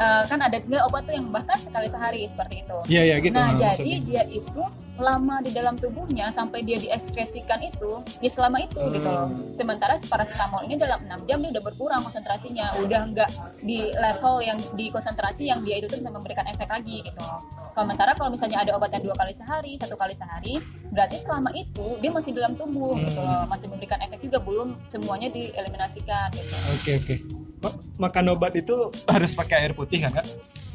[0.00, 2.76] Eh, kan ada juga obat tuh yang bahkan sekali sehari seperti itu.
[2.88, 3.36] Iya iya gitu.
[3.36, 3.76] nah maksudnya.
[3.76, 4.62] jadi dia itu
[5.00, 9.26] lama di dalam tubuhnya sampai dia diekskresikan itu ya selama itu gitu loh.
[9.26, 9.56] Hmm.
[9.56, 13.30] Sementara paracetamol ini dalam 6 jam dia udah berkurang konsentrasinya, udah nggak
[13.64, 17.40] di level yang di konsentrasi yang dia itu tuh bisa memberikan efek lagi gitu loh.
[17.72, 20.60] Sementara kalau misalnya ada obat yang dua kali sehari, satu kali sehari,
[20.92, 25.32] berarti selama itu dia masih dalam tubuh gitu loh, masih memberikan efek juga belum semuanya
[25.32, 26.54] dieliminasikan gitu.
[26.76, 27.14] Oke oke.
[27.60, 28.72] Ma- Makan obat itu
[29.04, 30.26] harus pakai air putih kan kak?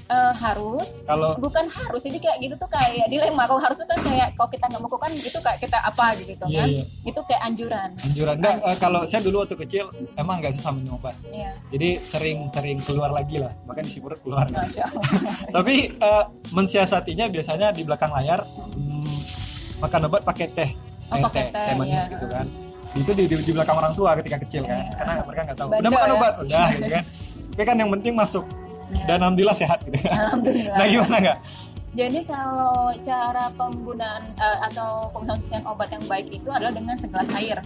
[0.06, 3.98] Eh, harus Kalau bukan harus jadi kayak gitu tuh kayak dilema kalau harus tuh kan
[4.00, 6.84] kayak kalau kita nggak melakukan itu kayak kita apa gitu Iya, kan iya.
[7.10, 11.02] itu kayak anjuran anjuran nggak, eh, kalau saya dulu waktu kecil emang nggak susah minum
[11.02, 11.18] obat.
[11.26, 14.46] Iya, Jadi sering-sering keluar lagi lah, bahkan perut keluar.
[14.46, 15.04] masya Allah.
[15.58, 19.18] Tapi eh, mensiasatinya biasanya di belakang layar hmm,
[19.82, 20.70] makan obat pakai teh,
[21.10, 22.14] Oh, air pakai teh, manis iya.
[22.14, 22.46] gitu kan.
[22.94, 24.94] Itu di, di, di belakang orang tua ketika kecil kan, Iya.
[24.96, 25.68] karena mereka nggak tahu.
[25.68, 26.14] Bandel Udah makan ya.
[26.14, 27.04] obat, udah gitu kan.
[27.56, 28.65] Tapi kan yang penting masuk Iya.
[29.06, 29.98] Dan alhamdulillah sehat gitu.
[30.12, 30.78] Alhamdulillah.
[30.78, 31.40] Nah gimana nggak?
[31.96, 37.58] Jadi kalau cara penggunaan eh, atau pengkonsumsian obat yang baik itu adalah dengan segelas air.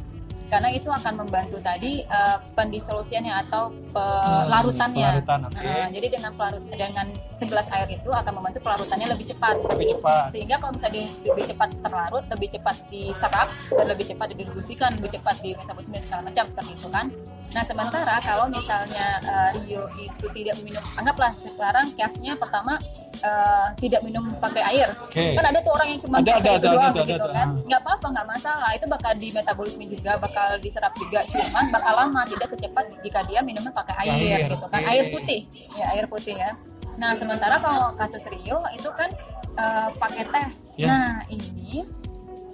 [0.49, 5.21] Karena itu akan membantu tadi eh, pendisolusiannya atau pelarutannya.
[5.21, 5.61] Pelarutan, oke.
[5.61, 7.07] Nah, jadi dengan pelarut dengan
[7.37, 9.61] segelas air itu akan membantu pelarutannya lebih cepat.
[9.69, 10.33] Lebih cepat.
[10.33, 15.35] Sehingga kalau misalnya lebih cepat terlarut, lebih cepat diserap dan lebih cepat didistribusikan, lebih cepat
[15.39, 17.05] di metabolisme segala macam seperti itu kan.
[17.49, 22.81] Nah sementara kalau misalnya eh, Rio itu tidak minum, anggaplah sekarang case-nya pertama
[23.19, 24.89] eh, tidak minum pakai air.
[25.03, 25.35] Oke.
[25.35, 27.35] Kan ada tuh orang yang cuma Ada, pakai ada, itu ada, doang ada, gitu ada.
[27.35, 27.47] kan.
[27.67, 28.69] Nggak apa-apa, nggak masalah.
[28.75, 31.19] Itu bakal di metabolisme juga, bakal diserap juga.
[31.27, 34.79] Cuman bakal lama, tidak secepat jika dia minumnya pakai air, Air, gitu kan.
[34.81, 34.89] oke.
[34.89, 35.39] Air putih,
[35.75, 36.51] ya air putih ya.
[36.99, 39.09] Nah sementara kalau kasus Rio itu kan
[39.55, 40.47] eh, pakai teh.
[40.79, 40.87] Ya.
[40.87, 41.83] Nah ini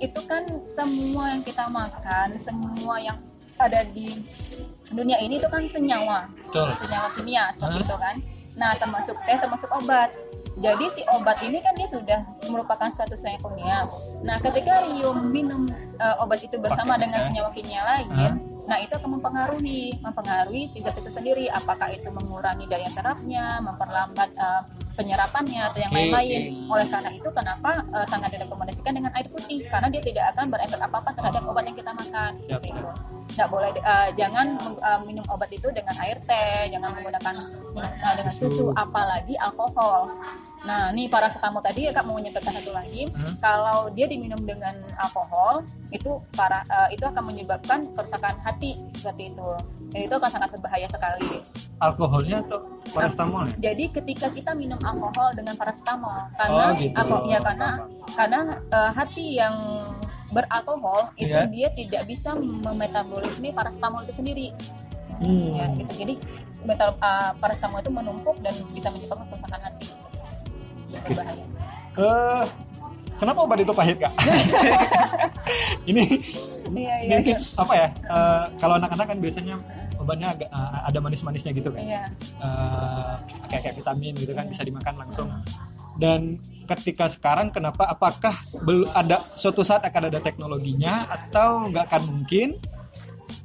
[0.02, 3.16] itu kan semua yang kita makan, semua yang
[3.56, 4.12] ada di
[4.92, 6.76] dunia ini itu kan senyawa Betul.
[6.84, 7.88] senyawa kimia seperti Hah?
[7.88, 8.16] itu kan.
[8.56, 10.16] Nah, termasuk teh, termasuk obat.
[10.56, 13.80] Jadi si obat ini kan dia sudah merupakan suatu senyawa kimia.
[14.24, 15.68] Nah, ketika Rio minum
[16.00, 17.26] eh, obat itu bersama Pakai dengan teh.
[17.28, 18.34] senyawa kimia lain, Hah?
[18.66, 21.52] nah itu akan mempengaruhi, mempengaruhi si zat itu sendiri.
[21.52, 24.62] Apakah itu mengurangi daya serapnya, memperlambat eh,
[24.96, 26.42] penyerapannya atau yang lain-lain.
[26.64, 26.72] oke.
[26.72, 29.60] Oleh karena itu, kenapa eh, sangat direkomendasikan dengan air putih?
[29.68, 32.32] Karena dia tidak akan berefek apa-apa terhadap obat yang kita makan.
[32.40, 32.80] Siap, Seperti siap.
[32.80, 32.92] itu
[33.26, 34.48] nggak boleh eh, jangan
[34.80, 37.36] eh, minum obat itu dengan air teh jangan menggunakan
[37.74, 40.08] minum eh, dengan susu apalagi alkohol
[40.62, 43.38] nah ini paracetamol tadi kak mau menyampaikan satu lagi Hmm.
[43.38, 49.50] kalau dia diminum dengan alkohol itu para eh, itu akan menyebabkan kerusakan hati seperti itu
[49.90, 51.46] dan itu akan sangat berbahaya sekali
[51.78, 53.54] Alkoholnya atau paracetamolnya?
[53.58, 57.16] jadi ketika kita minum alkohol dengan paracetamol karena Oh, gitu.
[57.28, 57.70] ya karena
[58.10, 59.56] karena eh, hati yang
[60.28, 61.46] beralkohol itu Iya.
[61.48, 64.48] dia tidak bisa memetabolisme paracetamol itu sendiri
[65.16, 65.56] Hmm.
[65.56, 66.14] ya gitu jadi
[66.66, 69.88] metal uh, paracetamol itu menumpuk dan bisa menyebabkan kerusakan hati
[71.96, 72.44] Eh,
[73.16, 74.12] kenapa obat itu pahit kak?
[75.90, 76.20] ini
[76.76, 77.88] iya iya mungkin apa ya?
[77.94, 79.56] eh, kalau anak-anak kan biasanya
[79.96, 82.04] obatnya agak eh, ada manis-manisnya gitu kan, iya
[82.44, 83.14] Eh,
[83.48, 85.30] kayak kayak vitamin gitu kan bisa dimakan langsung.
[85.96, 87.88] Dan ketika sekarang kenapa?
[87.88, 88.36] Apakah
[88.68, 92.60] belum ada suatu saat akan ada teknologinya atau nggak akan mungkin?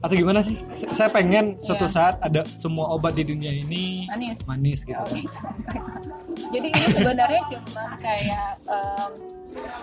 [0.00, 0.56] Atau gimana sih?
[0.96, 1.92] Saya pengen suatu Iya.
[1.92, 4.96] saat ada semua obat di dunia ini manis manis gitu.
[6.56, 9.10] Jadi ini sebenarnya cuma kayak em,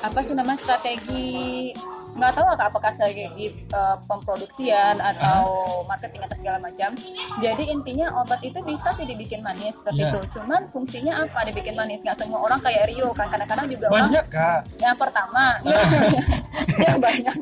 [0.01, 1.69] apa sih namanya strategi
[2.17, 5.39] nggak tahu apa- apakah strategi eh, pemproduksian atau
[5.85, 6.91] marketing atau segala macam.
[7.37, 10.09] Jadi intinya obat itu bisa sih dibikin manis seperti Iya.
[10.11, 10.19] itu.
[10.35, 12.01] Cuman fungsinya apa dibikin manis?
[12.01, 13.27] Nggak semua orang kayak Rio kan.
[13.27, 14.59] Kadang-kadang juga orang Banyak kak.
[14.77, 15.45] yang pertama.
[16.77, 17.35] Ya banyak.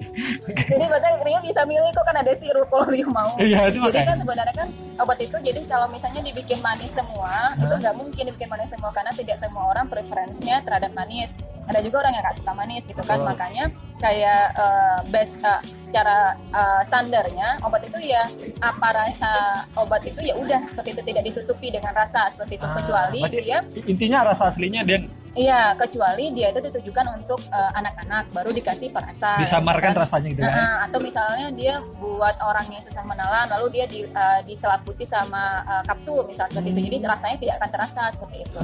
[0.66, 3.36] Jadi berarti Rio bisa milih kok kan ada sirup kalau Rio mau.
[3.38, 4.06] Iya itu jadi makanya.
[4.06, 8.48] kan sebenarnya kan obat itu jadi kalau misalnya dibikin manis semua itu nggak mungkin dibikin
[8.48, 11.32] manis semua karena tidak semua orang preferensinya terhadap manis.
[11.66, 13.18] Ada juga orang yang nggak suka manis gitu kan.
[13.18, 13.28] Betul.
[13.28, 13.64] makanya
[14.06, 16.18] kayak eh, best eh, secara
[16.54, 18.22] eh, standarnya obat itu ya
[18.62, 19.32] apa rasa
[19.76, 23.60] obat itu ya udah seperti itu tidak ditutupi dengan rasa seperti itu Ah, kecuali dia
[23.84, 24.98] intinya rasa aslinya dia
[25.36, 30.04] iya kecuali dia itu ditujukan untuk anak-anak baru dikasih perasa disamarkan gitu kan.
[30.08, 34.06] rasanya gitu kan Nah, atau misalnya dia buat orang yang susah menelan lalu dia di,
[34.06, 36.88] eh, diselaputi sama eh, kapsul misalnya seperti itu Hmm.
[36.88, 38.60] jadi rasanya tidak akan terasa seperti itu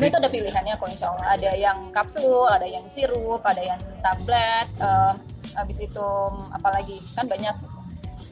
[0.00, 1.26] Nah, itu ada pilihannya kok insya Allah.
[1.36, 5.12] Ada yang kapsul ada yang sirup ada yang tablet eh,
[5.52, 6.08] habis itu
[6.50, 6.96] apalagi?
[7.12, 7.52] Kan banyak.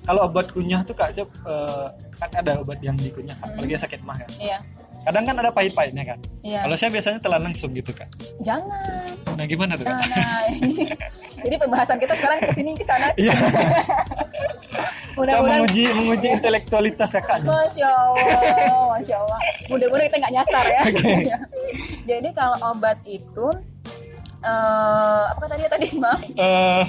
[0.03, 1.87] Kalau obat kunyah tuh kak Cep, eh,
[2.17, 3.61] kan ada obat yang dikunyah kan Hmm.
[3.61, 4.59] apalagi sakit mah kan iya.
[5.05, 6.64] Kadang kan ada pahit-pahitnya kan iya.
[6.64, 8.09] Kalau saya biasanya telan langsung gitu kan
[8.41, 9.12] jangan.
[9.37, 9.95] Nah gimana tuh kak?
[9.95, 10.43] Nah,
[11.44, 13.35] jadi pembahasan kita sekarang ke sini ke sana iya
[15.18, 19.40] mudah-mudahan menguji menguji intelektualitas ya kak Masya Allah, Masya Allah.
[19.66, 20.83] Mudah-mudahan kita nggak nyasar ya.
[22.11, 23.46] Jadi kalau obat itu,
[24.46, 26.20] eh apa tadi ya tadi maaf?
[26.22, 26.85] Eh,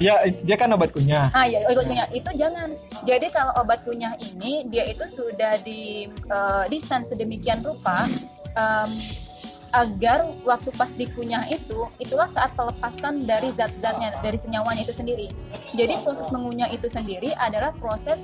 [0.00, 2.68] ya dia kan obat kunyah Ah ya obat kunyah itu jangan.
[3.08, 8.04] Jadi kalau obat kunyah ini dia itu sudah di eh, desain sedemikian rupa
[8.52, 8.90] em,
[9.72, 15.26] agar waktu pas dikunyah itu itulah saat pelepasan dari zat-zatnya dari senyawanya itu sendiri.
[15.72, 18.20] Jadi proses mengunyah itu sendiri adalah proses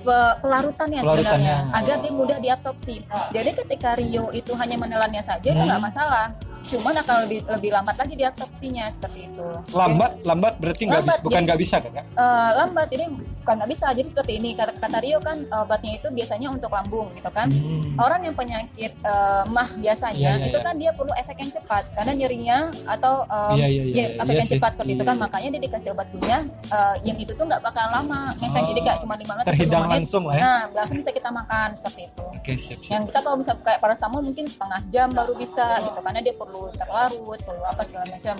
[0.00, 1.28] pe- pelarutannya Pelarutannya.
[1.28, 2.94] sebenarnya agar dia mudah diabsorpsi.
[3.30, 5.68] Jadi ketika Rio itu hanya menelannya saja itu Hmm.
[5.68, 6.32] nggak masalah.
[6.62, 9.46] Cuman akan lebih lebih lambat lagi diabsorpsinya seperti itu.
[9.72, 13.70] lambat lambat berarti nggak bisa bukan jadi- nggak bisa kan Eh, lambat jadi bukan nggak
[13.70, 13.86] bisa.
[13.90, 17.48] Jadi seperti ini kata, kata Rio kan obatnya itu biasanya untuk lambung gitu kan.
[17.50, 17.96] Hmm.
[17.98, 20.64] orang yang penyakit eh, mah biasanya Iya, iya, itu iya.
[20.64, 21.82] kan dia perlu efek yang cepat.
[21.92, 24.96] Karena nyerinya atau eh, Iya, iya, iya, ya, iya, efek iya yang cepat seperti itu
[24.96, 25.14] Iya, kan.
[25.14, 25.22] Iya.
[25.22, 28.22] makanya dia dikasih obat kunyah eh, yang itu tuh nggak bakal lama.
[28.36, 29.94] Ngefek Oh, jadi kayak cuma lima menit terhidang 10 menit.
[29.96, 30.42] langsung lah ya.
[30.42, 32.24] Nah langsung bisa kita makan seperti itu.
[32.30, 32.90] Oke siap siap.
[32.90, 35.98] Yang kita kalau bisa kayak paracetamol mungkin setengah jam baru bisa gitu.
[36.00, 38.36] Karena dia perlu terlarut perlu apa segala macam.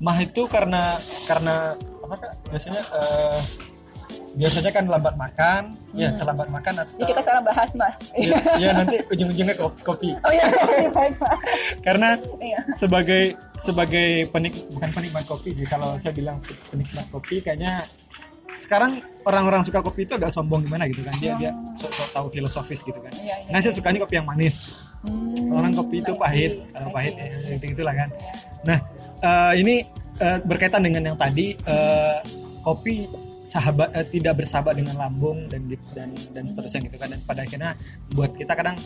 [0.00, 0.82] Mah itu karena
[1.28, 3.40] karena apa kak biasanya eh,
[4.30, 5.62] biasanya kan lambat makan.
[5.90, 6.18] Ya Hmm.
[6.22, 10.14] terlambat makan atau jadi kita sekarang bahas mah ya, ya nanti ujung-ujungnya ko- kopi.
[10.22, 10.46] Oh iya
[10.94, 11.34] baik Pak.
[11.82, 12.60] karena iya.
[12.78, 15.66] sebagai sebagai penik bukan penikmat kopi sih.
[15.66, 16.38] Kalau saya bilang
[16.70, 17.82] penikmat kopi kayaknya
[18.54, 21.14] sekarang orang-orang suka kopi itu agak sombong gimana gitu kan.
[21.18, 23.10] Dia dia sok sok tahu filosofis gitu kan.
[23.18, 23.78] Iya, iya, nah saya iya.
[23.82, 24.56] suka kopi yang manis
[25.00, 28.08] Hmm, orang kopi itu pahit eh, pahit ya gitu gitulah kan
[28.68, 28.78] nah
[29.24, 29.74] eh, ini
[30.20, 32.18] eh, berkaitan dengan yang tadi eh,
[32.60, 33.08] kopi
[33.48, 35.64] sahabat eh, tidak bersahabat dengan lambung dan
[35.96, 37.72] dan dan seterusnya gitu kan dan pada akhirnya
[38.12, 38.76] buat kita kadang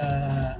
[0.00, 0.52] eh,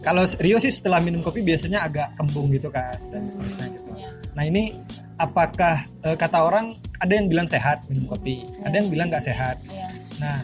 [0.00, 3.88] kalau Rio sih setelah minum kopi biasanya agak kembung gitu kan dan seterusnya gitu.
[3.96, 4.10] Iya.
[4.32, 4.72] Nah ini
[5.20, 9.60] apakah eh, kata orang ada yang bilang sehat minum kopi, ada yang bilang nggak sehat.
[9.68, 9.88] Iya.
[10.20, 10.40] Nah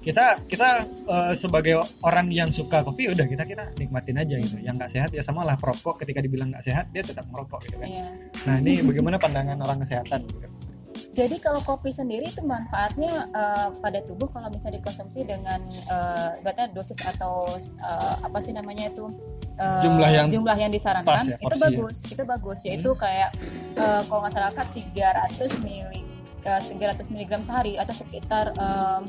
[0.00, 4.56] kita kita eh, sebagai orang yang suka kopi udah kita kita nikmatin aja gitu.
[4.60, 7.76] Yang nggak sehat ya sama lah perokok ketika dibilang nggak sehat dia tetap merokok gitu
[7.76, 7.88] kan.
[7.88, 8.06] Iya.
[8.48, 10.24] Nah ini bagaimana pandangan orang kesehatan?
[10.24, 10.48] Gitu.
[11.10, 15.60] Jadi kalau kopi sendiri itu manfaatnya eh, pada tubuh kalau bisa dikonsumsi dengan
[16.40, 19.04] ibaratnya dosis atau eh, apa sih namanya itu
[19.58, 21.60] eh, Jumlah yang jumlah yang disarankan ya, itu ya.
[21.60, 23.36] bagus itu bagus yaitu kayak
[23.76, 26.06] eh, kalau nggak salah kan 300 mili
[26.46, 29.02] eh, 300 miligram sehari atau sekitar em,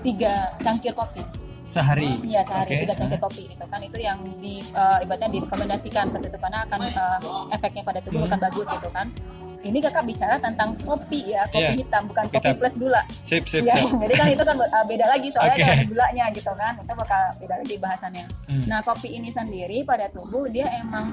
[0.00, 1.22] tiga cangkir kopi
[1.68, 2.16] Sehari.
[2.24, 2.80] Iya sehari Oke.
[2.88, 6.80] tiga cangkir kopi itu kan itu yang di eh, ibaratnya direkomendasikan seperti itu karena akan
[6.82, 7.18] eh,
[7.52, 8.28] efeknya pada tubuh Hmm.
[8.28, 9.06] akan bagus gitu kan.
[9.58, 12.56] Ini kakak bicara tentang kopi ya kopi Iya, hitam bukan kopi kopi hitam.
[12.56, 13.02] plus gula.
[13.20, 13.62] Sip sip.
[13.62, 13.90] Ya sip.
[14.00, 15.60] jadi kan itu kan eh, beda lagi soalnya Oke.
[15.60, 18.24] kan ada gulanya gitu kan itu bakal beda lagi bahasannya.
[18.48, 18.64] Hmm.
[18.64, 21.12] Nah kopi ini sendiri pada tubuh dia emang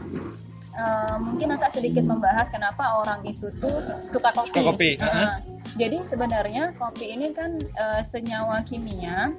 [0.76, 3.76] eh, mungkin agak sedikit membahas kenapa orang itu tuh
[4.12, 4.52] suka kopi.
[4.52, 5.40] Suka kopi, Nah,
[5.76, 9.34] Jadi sebenarnya kopi ini kan eh, senyawa kimia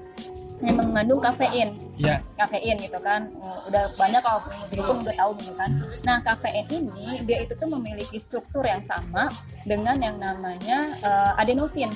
[0.64, 1.77] yang mengandung kafein.
[2.01, 2.25] Ya.
[2.37, 3.29] kafein gitu kan.
[3.40, 4.40] Uh, udah banyak kalau
[4.72, 5.70] dulu udah tahu gitu kan.
[6.05, 9.29] Nah kafein ini dia itu tuh memiliki struktur yang sama
[9.68, 11.92] dengan yang namanya uh, adenosin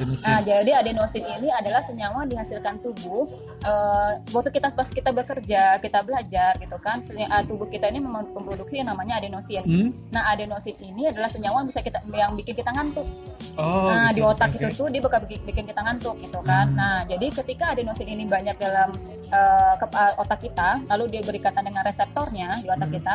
[0.00, 0.24] Indonesia.
[0.24, 3.28] nah jadi adenosin ini adalah senyawa dihasilkan tubuh
[3.62, 7.98] uh, waktu kita pas kita bekerja kita belajar gitu kan senya- uh, tubuh kita ini
[7.98, 9.88] mem- memproduksi yang namanya adenosin Hmm?
[10.08, 13.04] nah adenosin ini adalah senyawa yang bisa kita yang bikin kita ngantuk
[13.52, 13.86] Oh.
[13.86, 16.66] nah gitu, di otak oke, itu tuh dia bakal bikin, bikin kita ngantuk gitu kan
[16.66, 16.76] Hmm.
[16.76, 18.94] nah jadi ketika adenosin ini banyak dalam
[19.26, 22.96] eh, ke- eh, otak kita lalu dia berikatan dengan reseptornya di otak Hmm.
[22.96, 23.14] kita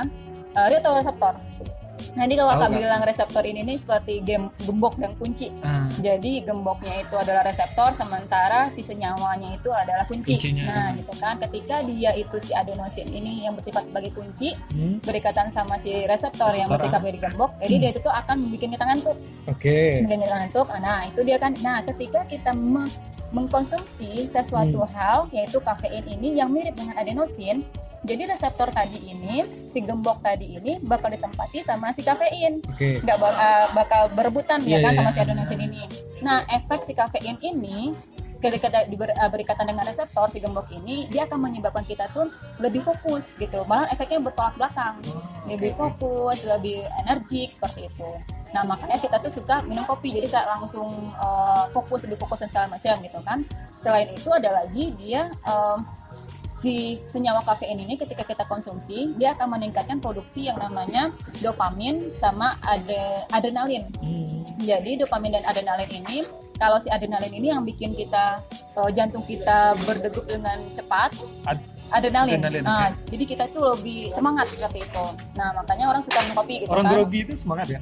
[0.54, 1.34] eh, dia tahu reseptor
[2.13, 5.88] jadi kalau Tahu kak bilang reseptor ini nih seperti gem gembok dan kunci Ah.
[5.95, 10.65] jadi gemboknya itu adalah reseptor sementara si senyawanya itu adalah kunci Kuncinya.
[10.65, 14.99] nah gitu kan ketika dia itu si adenosin ini yang bersifat sebagai kunci Hmm?
[14.99, 17.81] berikatan sama si reseptor yang Reseptor, bersifat sebagai gembok jadi Hmm.
[17.81, 19.79] dia itu tuh akan bikin kita ngantuk Oke.
[20.01, 22.91] bikin kita ngantuk nah itu dia kan nah ketika kita me-
[23.36, 24.91] mengkonsumsi sesuatu Hmm.
[24.95, 27.60] hal yaitu kafein ini yang mirip dengan adenosin
[28.06, 29.41] Jadi reseptor tadi ini,
[29.74, 32.62] si gembok tadi ini bakal ditempati sama si kafein.
[33.02, 35.15] Nggak bak- uh, bakal berebutan Iya, ya kan iya, sama iya.
[35.17, 35.84] si adenosin ini.
[36.21, 37.98] Nah, efek si kafein ini
[38.38, 42.30] ketika uh, berikatan dengan reseptor si gembok ini, dia akan menyebabkan kita tuh
[42.62, 43.65] lebih fokus gitu.
[43.65, 45.02] Malah efeknya bertolak belakang.
[45.50, 48.10] Lebih fokus, lebih energik seperti itu.
[48.56, 50.15] Nah, makanya kita tuh suka minum kopi.
[50.15, 50.88] Jadi kayak langsung
[51.20, 53.44] uh, fokus, lebih fokus dan segala macam gitu kan.
[53.84, 55.84] Selain itu ada lagi dia um,
[56.63, 61.12] si senyawa kafein ini ketika kita konsumsi dia akan meningkatkan produksi yang namanya
[61.44, 63.91] dopamin sama adre- adrenalin.
[64.00, 64.48] Hmm.
[64.63, 66.24] Jadi dopamin dan adrenalin ini
[66.56, 71.12] kalau si adrenalin ini yang bikin kita eh, jantung kita berdegup dengan cepat.
[71.44, 71.60] Ad-
[71.91, 72.39] adrenalin.
[72.41, 75.06] adrenalin, Nah, jadi kita itu lebih semangat seperti itu.
[75.38, 76.94] Nah, makanya orang suka minum kopi gitu Orang kan.
[76.98, 77.80] grogi itu semangat ya?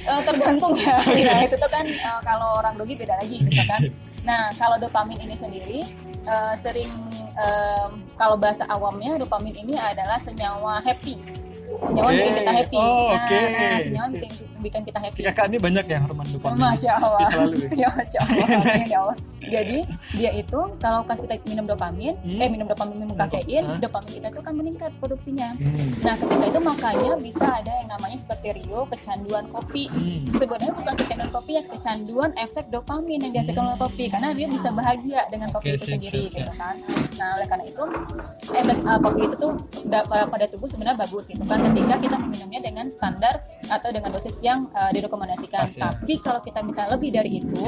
[0.00, 0.96] Eh, tergantung ya.
[1.28, 3.80] ya itu tuh kan eh, kalau orang grogi beda lagi gitu kan.
[4.20, 5.80] Nah, kalau dopamin ini sendiri
[6.24, 6.92] eh, sering
[7.36, 11.20] em, kalau bahasa awamnya dopamin ini adalah senyawa happy.
[11.70, 12.16] Senyawa Oke.
[12.18, 12.76] bikin kita happy.
[12.76, 13.38] Oh, nah, oke.
[13.54, 15.20] nah, senyawa bikin, bikin kita happy.
[15.22, 16.58] Kakak ini banyak yang hormon dopamin.
[16.58, 17.28] Masya Allah.
[17.28, 17.56] Selalu.
[17.64, 17.68] ya?
[17.74, 18.46] ya Masya Allah.
[18.90, 19.16] Ya Allah.
[19.40, 19.78] Jadi
[20.12, 22.38] dia itu kalau kasih kita minum dopamin, Hmm.
[22.38, 23.78] eh minum dopamin minum kafein, Hah?
[23.78, 25.48] dopamin kita itu kan meningkat produksinya.
[25.56, 25.96] Hmm.
[26.00, 29.86] Nah ketika itu makanya bisa ada yang namanya seperti Rio kecanduan kopi.
[29.86, 30.26] Hmm.
[30.34, 34.68] Sebenarnya bukan kecanduan kopi ya kecanduan efek dopamin yang dihasilkan oleh kopi karena dia bisa
[34.70, 36.74] bahagia dengan kopi Oke, itu sendiri siap, gitu kan.
[37.16, 37.82] Nah oleh karena itu
[38.50, 39.52] efek uh, kopi itu tuh
[39.84, 43.34] da- pada tubuh sebenarnya bagus gitu kan ketika kita meminumnya dengan standar
[43.66, 45.62] atau dengan dosis yang uh, direkomendasikan.
[45.62, 45.90] Pas, ya.
[45.92, 47.64] Tapi kalau kita misalnya lebih dari itu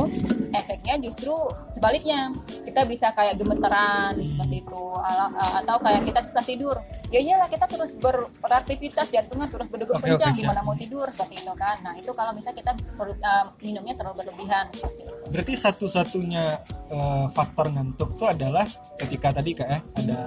[0.50, 1.32] efeknya justru
[1.70, 2.28] sebaliknya
[2.62, 4.28] kita bisa kayak gemeteran Hmm.
[4.28, 6.76] seperti itu ala- uh, atau kayak kita susah tidur
[7.08, 10.40] ya iyalah kita terus ber- beraktivitas jantungnya terus berdegup oke, kencang siap.
[10.42, 14.16] gimana mau tidur seperti itu kan nah itu kalau misalnya kita perlu- uh, minumnya terlalu
[14.18, 16.44] berlebihan seperti itu Berarti satu-satunya
[16.88, 18.64] eh, faktor ngantuk itu adalah
[18.98, 20.18] ketika tadi kak ya ada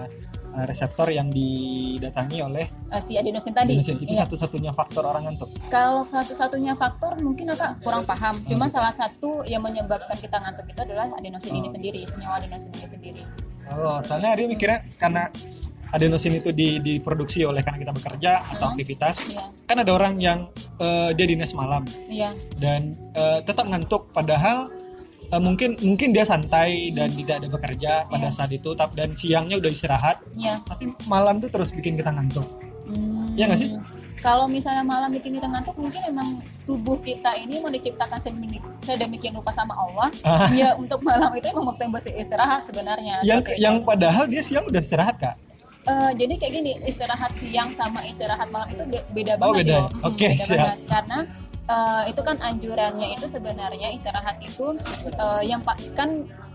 [0.55, 3.95] eh, reseptor yang didatangi oleh Uh, si adenosin tadi adenosin.
[3.97, 4.23] Itu Iya.
[4.23, 5.49] satu-satunya faktor orang ngantuk.
[5.67, 8.73] kalau satu-satunya faktor mungkin agak kurang paham cuma gitu.
[8.73, 11.73] salah satu yang menyebabkan kita ngantuk itu adalah adenosin ini Oh.
[11.73, 13.21] sendiri senyawa adenosin ini sendiri
[13.67, 15.25] Oh, soalnya dia mikirnya karena
[15.87, 18.71] adenosin itu di- diproduksi oleh karena kita bekerja atau Hmm.
[18.71, 19.15] aktivitas.
[19.25, 20.39] iya Kan ada orang yang
[20.77, 24.69] eh, dia dinas malam iya dan eh, tetap ngantuk padahal
[25.27, 28.33] eh, mungkin mungkin dia santai dan tidak ada bekerja pada Iya.
[28.33, 32.45] saat itu tap dan siangnya udah istirahat iya tapi malam tuh terus bikin kita ngantuk.
[32.85, 33.33] Hmm.
[33.33, 33.69] Iya nggak sih?
[34.17, 36.27] Kalau misalnya malam bikin kita ngantuk, mungkin memang
[36.63, 40.09] tubuh kita ini mau diciptakan sedemikian, sedemikian rupa sama Allah.
[40.21, 40.49] Ah.
[40.51, 43.15] ya untuk malam itu emang waktu yang beristirahat sebenarnya.
[43.21, 43.85] yang seperti yang itu.
[43.85, 45.35] padahal dia siang udah istirahat kak.
[45.85, 49.69] Eh, jadi kayak gini, istirahat siang sama istirahat malam itu be- beda Oh, banget beda
[49.69, 49.77] yo.
[49.77, 49.85] ya?
[50.01, 50.57] Oke, beda siap.
[50.57, 50.79] banget.
[50.89, 51.17] Karena
[51.65, 54.77] eh, itu kan anjurannya itu sebenarnya istirahat itu
[55.09, 55.61] eh, yang
[55.93, 56.09] kan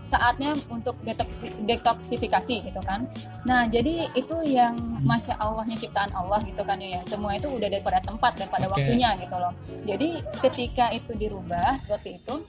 [0.07, 1.31] saatnya untuk detok-
[1.63, 3.07] detoksifikasi gitu kan.
[3.47, 5.07] Nah, jadi itu yang Hmm.
[5.07, 6.99] masya Allahnya ciptaan Allah gitu kan ya.
[7.07, 8.75] Semua itu udah daripada tempat daripada Oke.
[8.75, 9.55] waktunya gitu loh.
[9.87, 12.43] Jadi ketika itu dirubah seperti itu,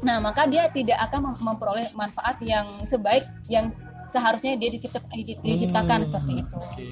[0.00, 3.68] nah maka dia tidak akan mem- memperoleh manfaat yang sebaik yang
[4.08, 6.56] seharusnya dia dicipta- dici- diciptakan Hmm, seperti itu.
[6.56, 6.88] oke.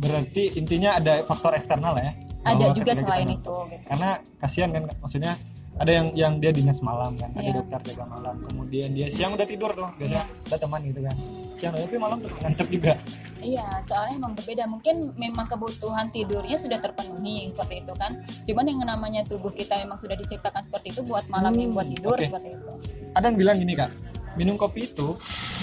[0.00, 2.16] Berarti intinya ada faktor eksternal ya.
[2.42, 3.56] Ada juga selain kita- itu.
[3.70, 3.84] Gitu.
[3.86, 5.32] Karena kasihan kan maksudnya
[5.72, 7.52] ada yang yang dia dinas malam kan, ada Iya.
[7.56, 8.34] dokter jaga malam.
[8.44, 10.46] Kemudian dia siang udah tidur tuh, biasanya Iya.
[10.46, 11.16] ada teman gitu kan.
[11.56, 12.92] Siang tapi malam tuh ngantuk juga.
[13.38, 14.64] Iya, soalnya emang berbeda.
[14.66, 18.12] Mungkin memang kebutuhan tidurnya sudah terpenuhi seperti itu kan.
[18.44, 22.14] Cuman yang namanya tubuh kita memang sudah diciptakan seperti itu buat malam Hmm, buat tidur
[22.14, 22.22] oke.
[22.24, 22.70] seperti itu.
[23.12, 23.90] Ada yang bilang gini kak,
[24.34, 25.14] minum kopi itu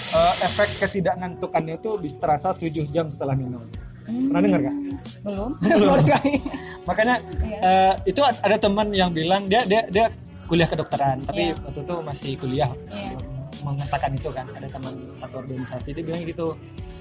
[0.10, 3.62] eh, efek ketidakngantukannya itu bisa terasa 7 jam setelah minum.
[4.06, 4.76] Hmm, Pernah dengar kak?
[5.22, 5.52] Belum.
[5.80, 5.98] Belum.
[6.86, 7.60] Makanya Iya.
[7.60, 10.06] eh, itu ada teman yang bilang dia dia dia
[10.46, 11.60] kuliah kedokteran, tapi Iya.
[11.62, 13.18] waktu itu masih kuliah Iya.
[13.60, 16.56] mengatakan itu kan ada teman satu organisasi dia bilang gitu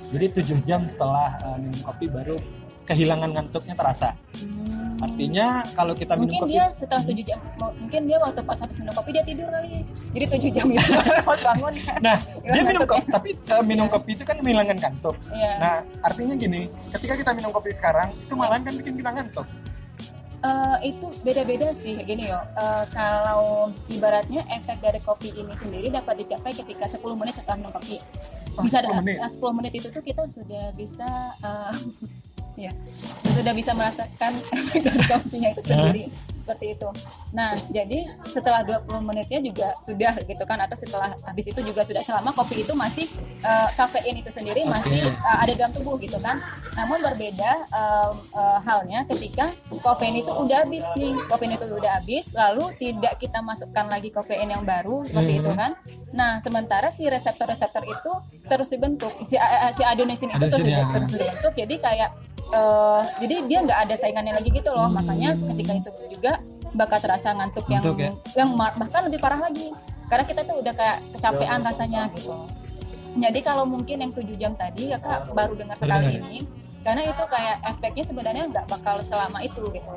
[0.09, 2.35] jadi tujuh jam setelah uh, minum kopi baru
[2.89, 4.99] kehilangan ngantuknya terasa Hmm.
[5.01, 8.59] artinya kalau kita minum mungkin kopi dia setelah tujuh jam m- mungkin dia waktu pas
[8.59, 10.91] habis minum kopi dia tidur kali jadi tujuh jam itu
[11.23, 13.95] baru bangun nah dia minum kopi tapi uh, minum Iya.
[13.95, 15.53] kopi itu kan menghilangkan kantuk Iya.
[15.57, 19.47] nah artinya gini ketika kita minum kopi sekarang itu malahan kan bikin kita ngantuk
[20.39, 26.15] Eh, itu beda-beda sih gini yo Eh, kalau ibaratnya efek dari kopi ini sendiri dapat
[26.17, 27.99] dicapai ketika 10 menit setelah minum kopi
[28.55, 29.19] Oh, bisa 10 menit?
[29.19, 31.75] eh, 10 menit itu tuh kita sudah bisa eh,
[32.59, 32.73] ya
[33.39, 36.05] sudah bisa merasakan efek dari kopinya itu sendiri
[36.49, 36.89] seperti itu
[37.29, 42.01] nah jadi setelah 20 menitnya juga sudah gitu kan atau setelah habis itu juga sudah
[42.01, 43.05] selama kopi itu masih
[43.45, 44.73] eh, kafein itu sendiri Oke.
[44.73, 46.41] masih eh, ada dalam tubuh gitu kan
[46.73, 49.53] namun berbeda em, eh, halnya ketika
[49.85, 54.49] kafein itu udah habis nih kafein itu udah habis lalu tidak kita masukkan lagi kafein
[54.49, 55.41] yang baru seperti Mhm.
[55.45, 55.73] itu kan
[56.09, 58.13] Nah, sementara si reseptor-reseptor itu
[58.49, 60.89] terus dibentuk, si a- si adenosine itu terus, ya.
[60.89, 61.53] terus dibentuk.
[61.53, 62.11] Jadi kayak
[62.49, 64.89] eh, jadi dia nggak ada saingannya lagi gitu loh.
[64.89, 64.97] Hmm.
[64.97, 66.38] Makanya ketika itu juga
[66.75, 68.13] bakal terasa ngantuk, yang ya?
[68.37, 69.73] yang bahkan lebih parah lagi.
[70.09, 72.33] Karena kita tuh udah kayak kecapean rasanya gitu.
[73.19, 76.23] Jadi kalau mungkin yang 7 jam tadi kakak baru dengar sekali dengar.
[76.29, 76.39] ini,
[76.87, 79.93] karena itu kayak efeknya sebenarnya nggak bakal selama itu gitu.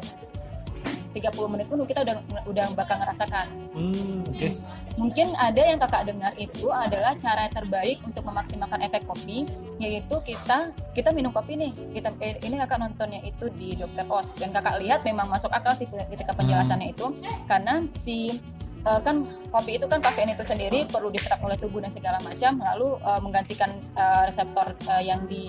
[1.12, 2.16] 30 menit pun kita udah
[2.48, 3.46] udah bakal ngerasakan.
[3.76, 4.48] Hmm, oke.
[4.96, 9.48] Mungkin ada yang kakak dengar itu adalah cara terbaik untuk memaksimalkan efek kopi,
[9.80, 11.72] yaitu kita kita minum kopi nih.
[11.96, 15.76] Kita eh, ini kakak nontonnya itu di Dokter Os dan kakak lihat memang masuk akal
[15.76, 17.12] sih ketika penjelasannya itu
[17.48, 18.40] karena si
[18.88, 22.56] eh, kan kopi itu kan kafein itu sendiri perlu diserap oleh tubuh dan segala macam
[22.58, 25.46] lalu eh, menggantikan eh, reseptor eh, yang di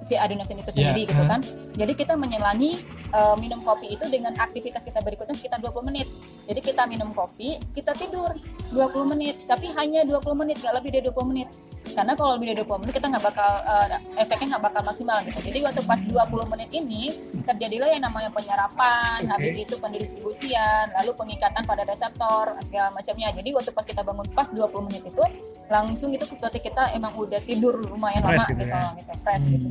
[0.00, 1.30] si adenosine itu sendiri Ya, gitu hmm.
[1.30, 1.40] kan
[1.76, 2.80] jadi kita menyelangi
[3.12, 6.08] eh, minum kopi itu dengan aktivitas kita berikutnya sekitar 20 menit.
[6.48, 8.32] Jadi kita minum kopi kita tidur
[8.72, 9.44] 20 menit.
[9.44, 11.48] Tapi hanya 20 menit nggak lebih dari 20 menit.
[11.92, 13.86] Karena kalau lebih dari 20 menit kita nggak bakal eh,
[14.18, 15.38] efeknya nggak bakal maksimal gitu.
[15.44, 17.02] Jadi waktu pas 20 menit ini
[17.44, 19.30] terjadilah yang namanya penyerapan Oke.
[19.36, 23.28] habis itu pendistribusian lalu pengikatan pada reseptor segala macamnya.
[23.36, 25.24] Jadi waktu pas kita bangun pas 20 menit itu
[25.72, 28.82] langsung itu seperti kita emang udah tidur lumayan Fresh lama gitu gitu, ya.
[28.92, 29.12] gitu.
[29.24, 29.68] Fresh gitu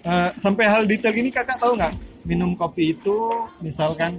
[0.00, 1.92] Eh, sampai hal detail gini kakak tahu nggak
[2.22, 3.16] minum kopi itu
[3.58, 4.16] misalkan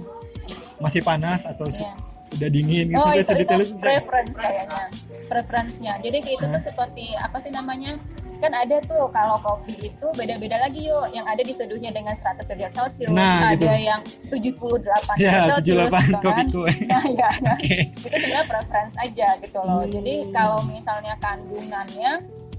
[0.78, 1.90] masih panas atau Iya.
[2.32, 3.86] udah dingin gitu Oh itu, sedetail itu itu bisa?
[3.88, 4.84] preference kayaknya
[5.24, 7.98] Preference-nya Jadi itu tuh seperti apa sih namanya
[8.38, 12.72] Kan ada tuh kalau kopi itu beda-beda lagi yuk Yang ada diseduhnya dengan 100 derajat
[12.72, 13.66] Celcius Nah, Ada gitu.
[13.68, 16.46] yang 78 Ya, Celcius 78 gitu kan.
[16.46, 16.62] kopiku.
[16.90, 17.76] Nah ya nah, Oke.
[17.92, 19.92] itu sebenarnya preference aja gitu loh Hmm.
[19.92, 22.12] Jadi kalau misalnya kandungannya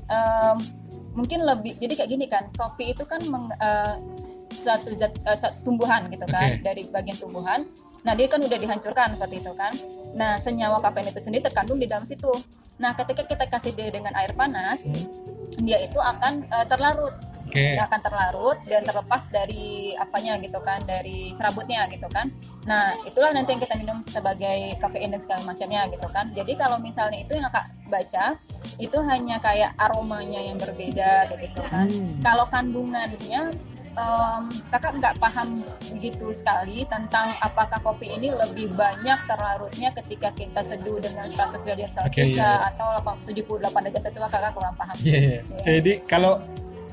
[0.05, 0.57] em,
[1.13, 3.95] Mungkin lebih Jadi kayak gini kan Kopi itu kan meng, eh,
[4.53, 6.61] satu zat satu tumbuhan gitu kan Oke.
[6.61, 7.65] dari bagian tumbuhan
[8.03, 9.73] nah dia kan udah dihancurkan seperti itu kan
[10.13, 12.29] nah senyawa kafein itu sendiri terkandung di dalam situ
[12.77, 15.65] nah ketika kita kasih dia dengan air panas Hmm.
[15.69, 17.15] dia itu akan eh, terlarut
[17.53, 22.27] Dia akan terlarut dan terlepas dari apanya gitu kan dari serabutnya gitu kan
[22.63, 26.77] nah itulah nanti yang kita minum sebagai kafein dan segala macamnya gitu kan jadi kalau
[26.79, 28.25] misalnya itu yang kakak baca
[28.79, 32.21] itu hanya kayak aromanya yang berbeda gitu kan Hmm.
[32.23, 33.51] kalau kandungannya
[33.93, 34.43] em,
[34.73, 35.61] kakak nggak paham
[35.93, 41.91] begitu sekali tentang apakah kopi ini lebih banyak terlarutnya ketika kita seduh dengan 100 derajat
[41.93, 42.89] Celcius iya, kah, atau
[43.29, 44.95] 78 derajat Celcius kakak kurang paham.
[45.05, 45.39] Iya, iya.
[45.45, 45.61] Iya.
[45.61, 46.41] Jadi kalau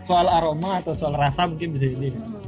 [0.01, 2.11] soal aroma atau soal rasa mungkin bisa jadi.
[2.13, 2.41] Hmm,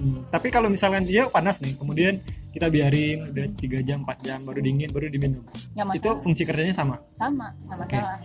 [0.00, 0.24] Hmm.
[0.32, 4.64] Tapi kalau misalkan dia panas nih, kemudian kita biarin udah 3 jam, 4 jam baru
[4.64, 5.44] dingin baru diminum.
[5.92, 6.96] Itu fungsi kerjanya sama.
[7.12, 8.16] sama, nggak masalah.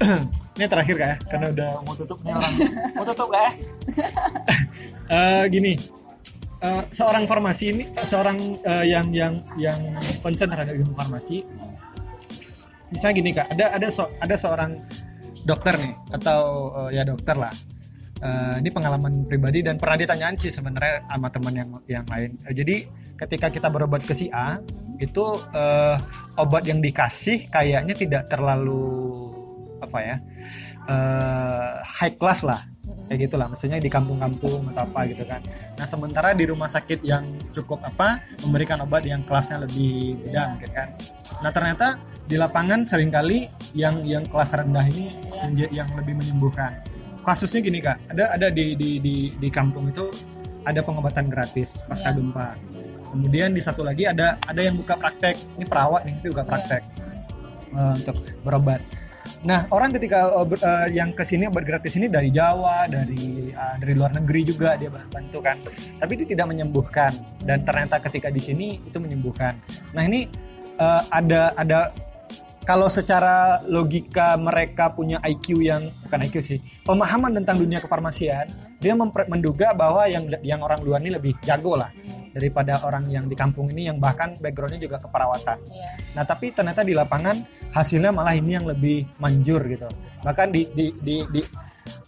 [0.54, 2.54] Ini terakhir kak ya, karena udah mau tutup nih orang.
[2.96, 3.50] mau tutup kak ya?
[5.10, 5.74] Eh, gini,
[6.62, 9.74] eh, seorang farmasi ini, seorang eh, yang yang yang
[10.22, 11.42] concern terhadap ilmu farmasi,
[12.94, 14.78] misalnya gini kak, ada ada so- ada seorang
[15.42, 16.40] dokter nih atau
[16.86, 17.50] eh, ya dokter lah.
[18.20, 22.36] Eh, ini pengalaman pribadi dan pernah ditanyain sih sebenarnya sama teman yang yang lain.
[22.44, 22.76] Eh, jadi
[23.16, 24.60] ketika kita berobat ke si A,
[25.00, 25.24] itu
[25.56, 25.96] eh,
[26.36, 29.00] obat yang dikasih kayaknya tidak terlalu
[29.80, 30.16] apa ya
[30.84, 32.60] eh, high class lah
[33.08, 35.40] kayak gitulah maksudnya di kampung-kampung atau apa gitu kan
[35.74, 40.42] nah sementara di rumah sakit yang cukup apa memberikan obat yang kelasnya lebih beda Iya.
[40.54, 40.88] mungkin kan
[41.40, 41.86] nah ternyata
[42.28, 45.48] di lapangan sering kali yang yang kelas rendah ini Iya.
[45.48, 45.50] yang,
[45.82, 46.76] yang lebih menyembuhkan
[47.30, 50.10] kasusnya gini kak ada ada di di di, di kampung itu
[50.66, 52.18] ada pengobatan gratis pasca Iya.
[52.18, 52.48] gempa
[53.10, 56.50] kemudian di satu lagi ada ada yang buka praktek ini perawat nih itu buka Iya.
[56.50, 56.82] praktek
[57.74, 58.82] eh, untuk berobat
[59.40, 63.48] Nah, orang ketika uh, ber- uh, yang ke sini obat gratis ini dari Jawa, dari
[63.48, 65.56] uh, dari luar negeri juga dia bantu kan.
[65.96, 67.16] Tapi itu tidak menyembuhkan
[67.48, 69.56] dan ternyata ketika di sini itu menyembuhkan.
[69.96, 70.28] Nah, ini
[70.76, 71.88] uh, ada ada
[72.70, 78.46] kalau secara logika mereka punya IQ yang bukan IQ sih, pemahaman tentang dunia kefarmasian,
[78.78, 78.94] dia
[79.26, 81.90] menduga bahwa yang yang orang luar ini lebih jago lah
[82.30, 85.58] daripada orang yang di kampung ini yang bahkan backgroundnya juga keperawatan.
[85.66, 85.90] Iya.
[86.14, 87.42] Nah tapi ternyata di lapangan
[87.74, 89.90] hasilnya malah ini yang lebih manjur gitu.
[90.22, 91.42] Bahkan di di di di,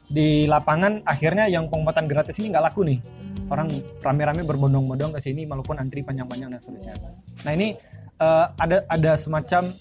[0.06, 3.02] di lapangan akhirnya yang pengobatan gratis ini nggak laku nih.
[3.50, 3.66] Orang
[3.98, 6.94] rame-rame berbondong-bondong ke sini walaupun antri panjang-panjang dan seterusnya.
[7.42, 7.74] Nah ini
[8.22, 9.74] eh, ada ada semacam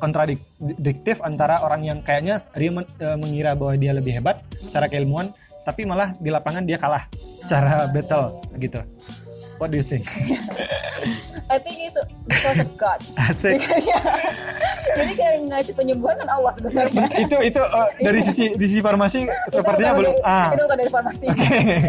[0.00, 5.32] kontradiktif antara orang yang kayaknya dia men- eh, mengira bahwa dia lebih hebat secara keilmuan,
[5.64, 7.08] tapi malah di lapangan dia kalah
[7.42, 8.80] secara battle gitu.
[9.56, 10.04] What do you think?
[11.48, 11.94] I think it's
[12.26, 12.98] because of God.
[13.22, 13.62] Asik.
[14.96, 17.04] Jadi kayak ngasih penyembuhan kan Allah sebenarnya.
[17.16, 20.48] itu itu uh, dari sisi di sisi farmasi sepertinya Itu belum dari- ah.
[20.48, 21.26] itu bukan dari farmasi.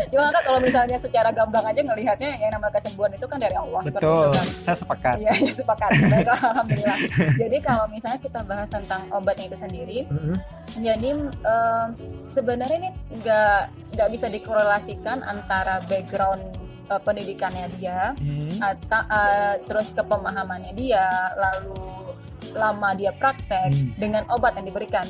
[0.07, 3.81] Cuma kan kalau misalnya secara gamblang aja ngelihatnya yang namanya kesembuhan itu kan dari Allah.
[3.81, 4.45] Betul, kan.
[4.61, 5.15] saya sepakat.
[5.17, 5.89] Iya, ya, sepakat.
[6.03, 6.97] Baik, alhamdulillah.
[7.37, 10.35] Jadi kalau misalnya kita bahas tentang obatnya itu sendiri, Mhm.
[10.77, 11.87] jadi em,
[12.29, 13.59] sebenarnya ini nggak
[13.95, 16.43] nggak bisa dikorelasikan antara background
[16.87, 18.57] eh, pendidikannya dia Hmm.
[18.59, 22.15] atau eh, terus kepemahamannya dia lalu
[22.55, 23.91] lama dia praktek Hmm.
[23.99, 25.05] dengan obat yang diberikan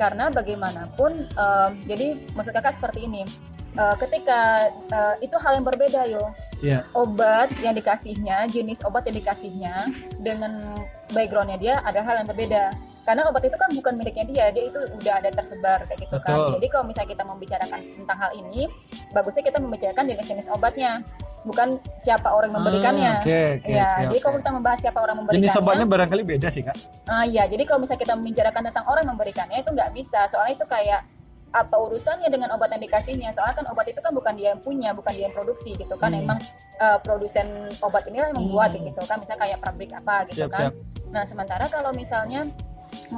[0.00, 3.22] karena bagaimanapun em, jadi maksud kakak seperti ini
[3.70, 6.82] Eh, ketika eh, itu hal yang berbeda yo Iya.
[6.90, 9.86] obat yang dikasihnya jenis obat yang dikasihnya
[10.18, 10.58] dengan
[11.14, 14.76] backgroundnya dia ada hal yang berbeda karena obat itu kan bukan miliknya dia dia itu
[14.76, 16.28] udah ada tersebar kayak gitu Betul.
[16.28, 18.62] kan jadi kalau misalnya kita membicarakan tentang hal ini
[19.10, 21.00] bagusnya kita membicarakan jenis-jenis obatnya
[21.40, 24.22] bukan siapa orang yang memberikannya Ah, Oke, oke, ya oke, jadi oke.
[24.22, 26.76] kalau kita membahas siapa orang Jenis memberikannya obatnya barangkali beda sih kak.
[27.08, 30.52] Ah iya, jadi kalau misalnya kita membicarakan tentang orang yang memberikannya itu nggak bisa, soalnya
[30.54, 31.00] itu kayak
[31.50, 33.32] apa urusannya dengan obat yang dikasihnya?
[33.32, 36.12] Soalnya kan obat itu kan bukan dia yang punya, bukan dia yang produksi gitu kan.
[36.12, 36.22] Hmm.
[36.22, 36.38] Emang
[36.76, 37.48] eh, produsen
[37.80, 38.84] obat inilah yang membuat Hmm.
[38.84, 40.60] gitu kan, misalnya kayak pabrik apa gitu Siap, kan.
[40.68, 40.74] siap.
[41.08, 42.44] Nah sementara kalau misalnya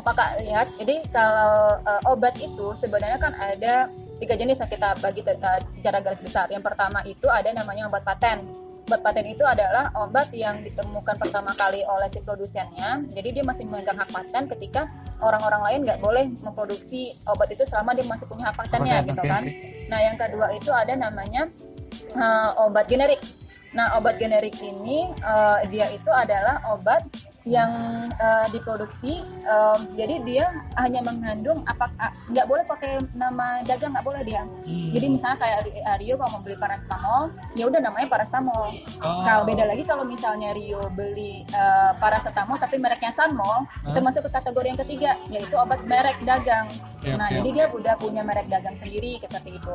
[0.02, 3.88] kakak lihat, jadi kalau eh, obat itu sebenarnya kan ada
[4.22, 6.46] tiga jenis yang kita bagi eh, secara garis besar.
[6.48, 8.46] Yang pertama itu ada namanya obat paten.
[8.86, 13.02] Obat paten itu adalah obat yang ditemukan pertama kali oleh si produsennya.
[13.10, 14.90] Jadi dia masih memegang hak paten ketika
[15.22, 19.22] orang-orang lain nggak boleh memproduksi obat itu selama dia masih punya hak patennya Paten, gitu
[19.22, 19.42] kan.
[19.90, 21.50] Nah yang kedua itu ada namanya
[22.14, 23.22] eh, obat generik.
[23.72, 27.06] Nah obat generik ini eh, dia itu adalah obat
[27.42, 27.70] yang
[28.14, 30.46] eh, diproduksi eh, jadi dia
[30.78, 31.90] hanya mengandung apa
[32.30, 34.46] nggak boleh pakai nama dagang nggak boleh dia.
[34.64, 34.90] Hmm.
[34.94, 37.22] Jadi misalnya kayak Ri- Rio kalau mau beli paracetamol,
[37.58, 38.70] ya udah namanya paracetamol.
[39.02, 39.22] Oh.
[39.26, 43.90] Kalau beda lagi kalau misalnya Rio beli eh, paracetamol tapi mereknya Sanmol, Hah?
[43.90, 46.70] itu masuk ke kategori yang ketiga yaitu obat merek dagang.
[47.02, 49.74] Oke, nah, oke, jadi dia udah punya merek dagang sendiri seperti itu.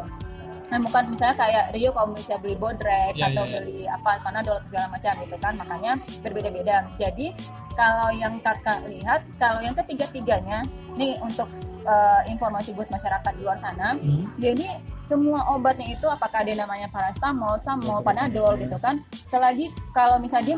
[0.68, 3.60] Nah, bukan misalnya kayak Rio kalau misalnya beli Bodrek Ya, atau ya, ya.
[3.64, 6.84] beli apa Panadol atau segala macam gitu kan, makanya berbeda-beda.
[7.00, 7.32] Jadi
[7.74, 11.48] kalau yang kakak lihat, kalau yang ketiga-tiganya, nih untuk
[11.88, 14.28] eh, informasi buat masyarakat di luar sana, Hmm.
[14.36, 14.76] jadi
[15.08, 19.00] semua obatnya itu apakah dia namanya paracetamol, samol, panadol gitu kan.
[19.32, 20.58] Selagi kalau misalnya dia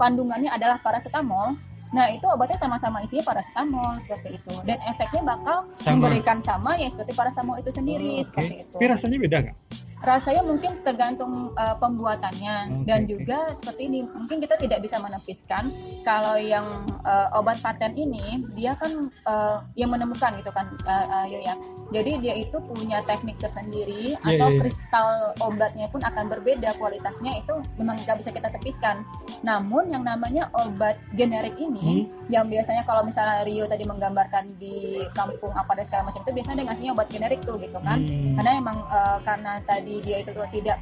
[0.00, 1.60] kandungannya adalah paracetamol,
[1.92, 4.52] nah itu obatnya sama-sama isinya paracetamol seperti itu.
[4.64, 5.92] Dan efeknya bakal Sama.
[6.00, 8.26] memberikan sama ya seperti paracetamol itu sendiri Oke.
[8.32, 8.76] seperti itu.
[8.80, 9.56] Tapi rasanya beda nggak?
[10.02, 15.70] Rasanya mungkin tergantung uh, pembuatannya Oke, dan juga seperti ini mungkin kita tidak bisa menepiskan
[16.02, 21.26] kalau yang uh, obat paten ini dia kan uh, yang menemukan gitu kan uh, uh,
[21.26, 21.54] ya.
[21.92, 24.58] Jadi dia itu punya teknik tersendiri Iya, atau iya.
[24.58, 29.06] kristal obatnya pun akan berbeda kualitasnya itu memang nggak bisa kita tepiskan.
[29.46, 35.52] Namun yang namanya obat generik ini yang biasanya kalau misalnya Rio tadi menggambarkan di kampung
[35.52, 38.34] apa dan segala macam itu biasanya dia ngasihnya obat generik tuh gitu kan Hmm.
[38.40, 40.78] karena emang eh, karena tadi dia itu tuh tidak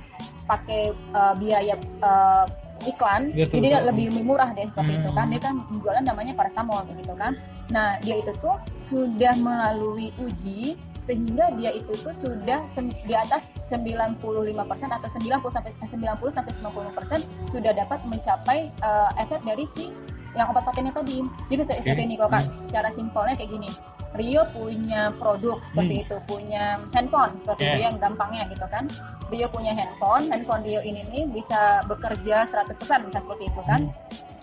[0.46, 2.46] pakai eh, biaya eh,
[2.80, 5.16] iklan Betul, jadi dia lebih murah deh seperti itu Hmm.
[5.20, 7.36] kan dia kan jualan namanya paracetamol gitu kan.
[7.68, 8.56] Nah dia itu tuh
[8.88, 12.60] sudah melalui uji sehingga dia itu tuh sudah
[13.04, 14.16] di atas 95%
[14.88, 19.92] atau 90 sampai 90 sampai 90% sudah dapat mencapai eh, efek dari si
[20.34, 21.22] yang obat patennya tadi.
[21.50, 22.06] Jadi seperti Oke.
[22.06, 23.70] ini kalau Kak, secara simpelnya kayak gini.
[24.10, 27.70] Rio punya produk seperti itu, punya handphone seperti Oke.
[27.70, 28.84] itu yang gampangnya gitu kan.
[29.30, 33.86] Rio punya handphone, handphone Rio ini nih bisa bekerja 100% bisa seperti itu kan.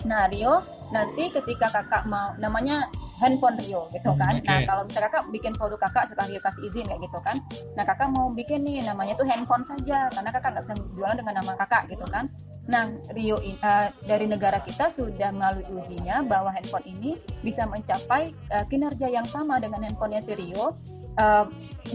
[0.07, 0.63] Nah Rio
[0.95, 2.87] nanti ketika kakak mau namanya
[3.19, 4.39] handphone Rio gitu kan.
[4.39, 4.47] Hmm, oke.
[4.47, 7.37] Nah kalau misalnya kakak bikin produk kakak setelah Rio kasih izin kayak gitu kan.
[7.75, 11.33] Nah kakak mau bikin nih namanya tuh handphone saja karena kakak nggak bisa jualan dengan
[11.43, 12.29] nama kakak gitu kan.
[12.67, 18.65] Nah Rio eh, dari negara kita sudah melalui ujinya bahwa handphone ini bisa mencapai eh,
[18.67, 20.75] kinerja yang sama dengan handphonenya si Rio
[21.15, 21.45] eh,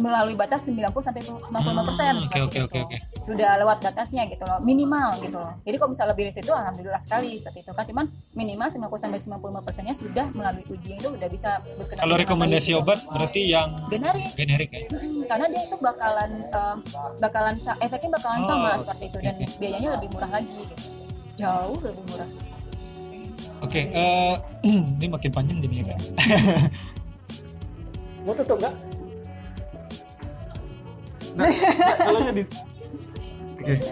[0.00, 2.12] melalui batas 90 sampai 95 persen.
[2.16, 2.96] Hmm, Oke oke oke oke.
[3.22, 5.54] Sudah lewat batasnya gitu loh, minimal gitu loh.
[5.62, 7.84] Jadi kalau misalnya lebih dari situ alhamdulillah sekali seperti itu kan.
[7.86, 12.70] Cuman minimal 90 sampai 95 persennya sudah melalui uji itu udah bisa bekerja Kalau rekomendasi
[12.70, 12.82] gitu.
[12.82, 14.82] obat berarti yang generik generik ya?
[14.90, 16.76] Mm, karena dia itu bakalan eh,
[17.16, 19.46] bakalan efeknya bakalan Oh, sama seperti itu dan oke.
[19.56, 20.84] biayanya lebih murah lagi gitu.
[21.34, 22.30] jauh lebih murah
[23.60, 24.34] Oke, eh,
[24.98, 25.98] ini makin panjang jadi ya kak.
[28.22, 28.74] Mau tutup nggak?
[31.32, 31.48] Nah,
[31.96, 32.20] kalau
[33.62, 33.74] Oke.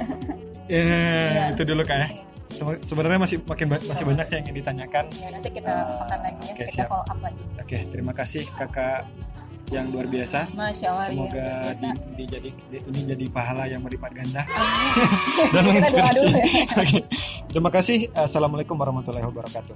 [0.71, 1.51] Ya, Iya.
[1.51, 2.09] itu dulu kak ya.
[2.49, 5.05] Sebe- Sebenarnya masih makin ba- masih banyak yang ingin ditanyakan.
[5.13, 5.67] ya nanti kita
[5.99, 6.87] makan lagi ya Oke, kita siap.
[6.87, 9.03] follow up lagi Oke, terima kasih kakak
[9.69, 10.47] yang luar biasa.
[10.53, 11.03] Masya Allah.
[11.03, 11.75] iya, Semoga biasa.
[11.75, 14.43] di, dijadi- di- ini jadi pahala yang berlipat ganda
[15.51, 16.19] dan Kita menginspirasi.
[16.23, 16.47] dulu ya.
[16.83, 16.99] Oke.
[17.49, 17.99] Terima kasih.
[18.13, 19.75] Assalamualaikum warahmatullahi wabarakatuh.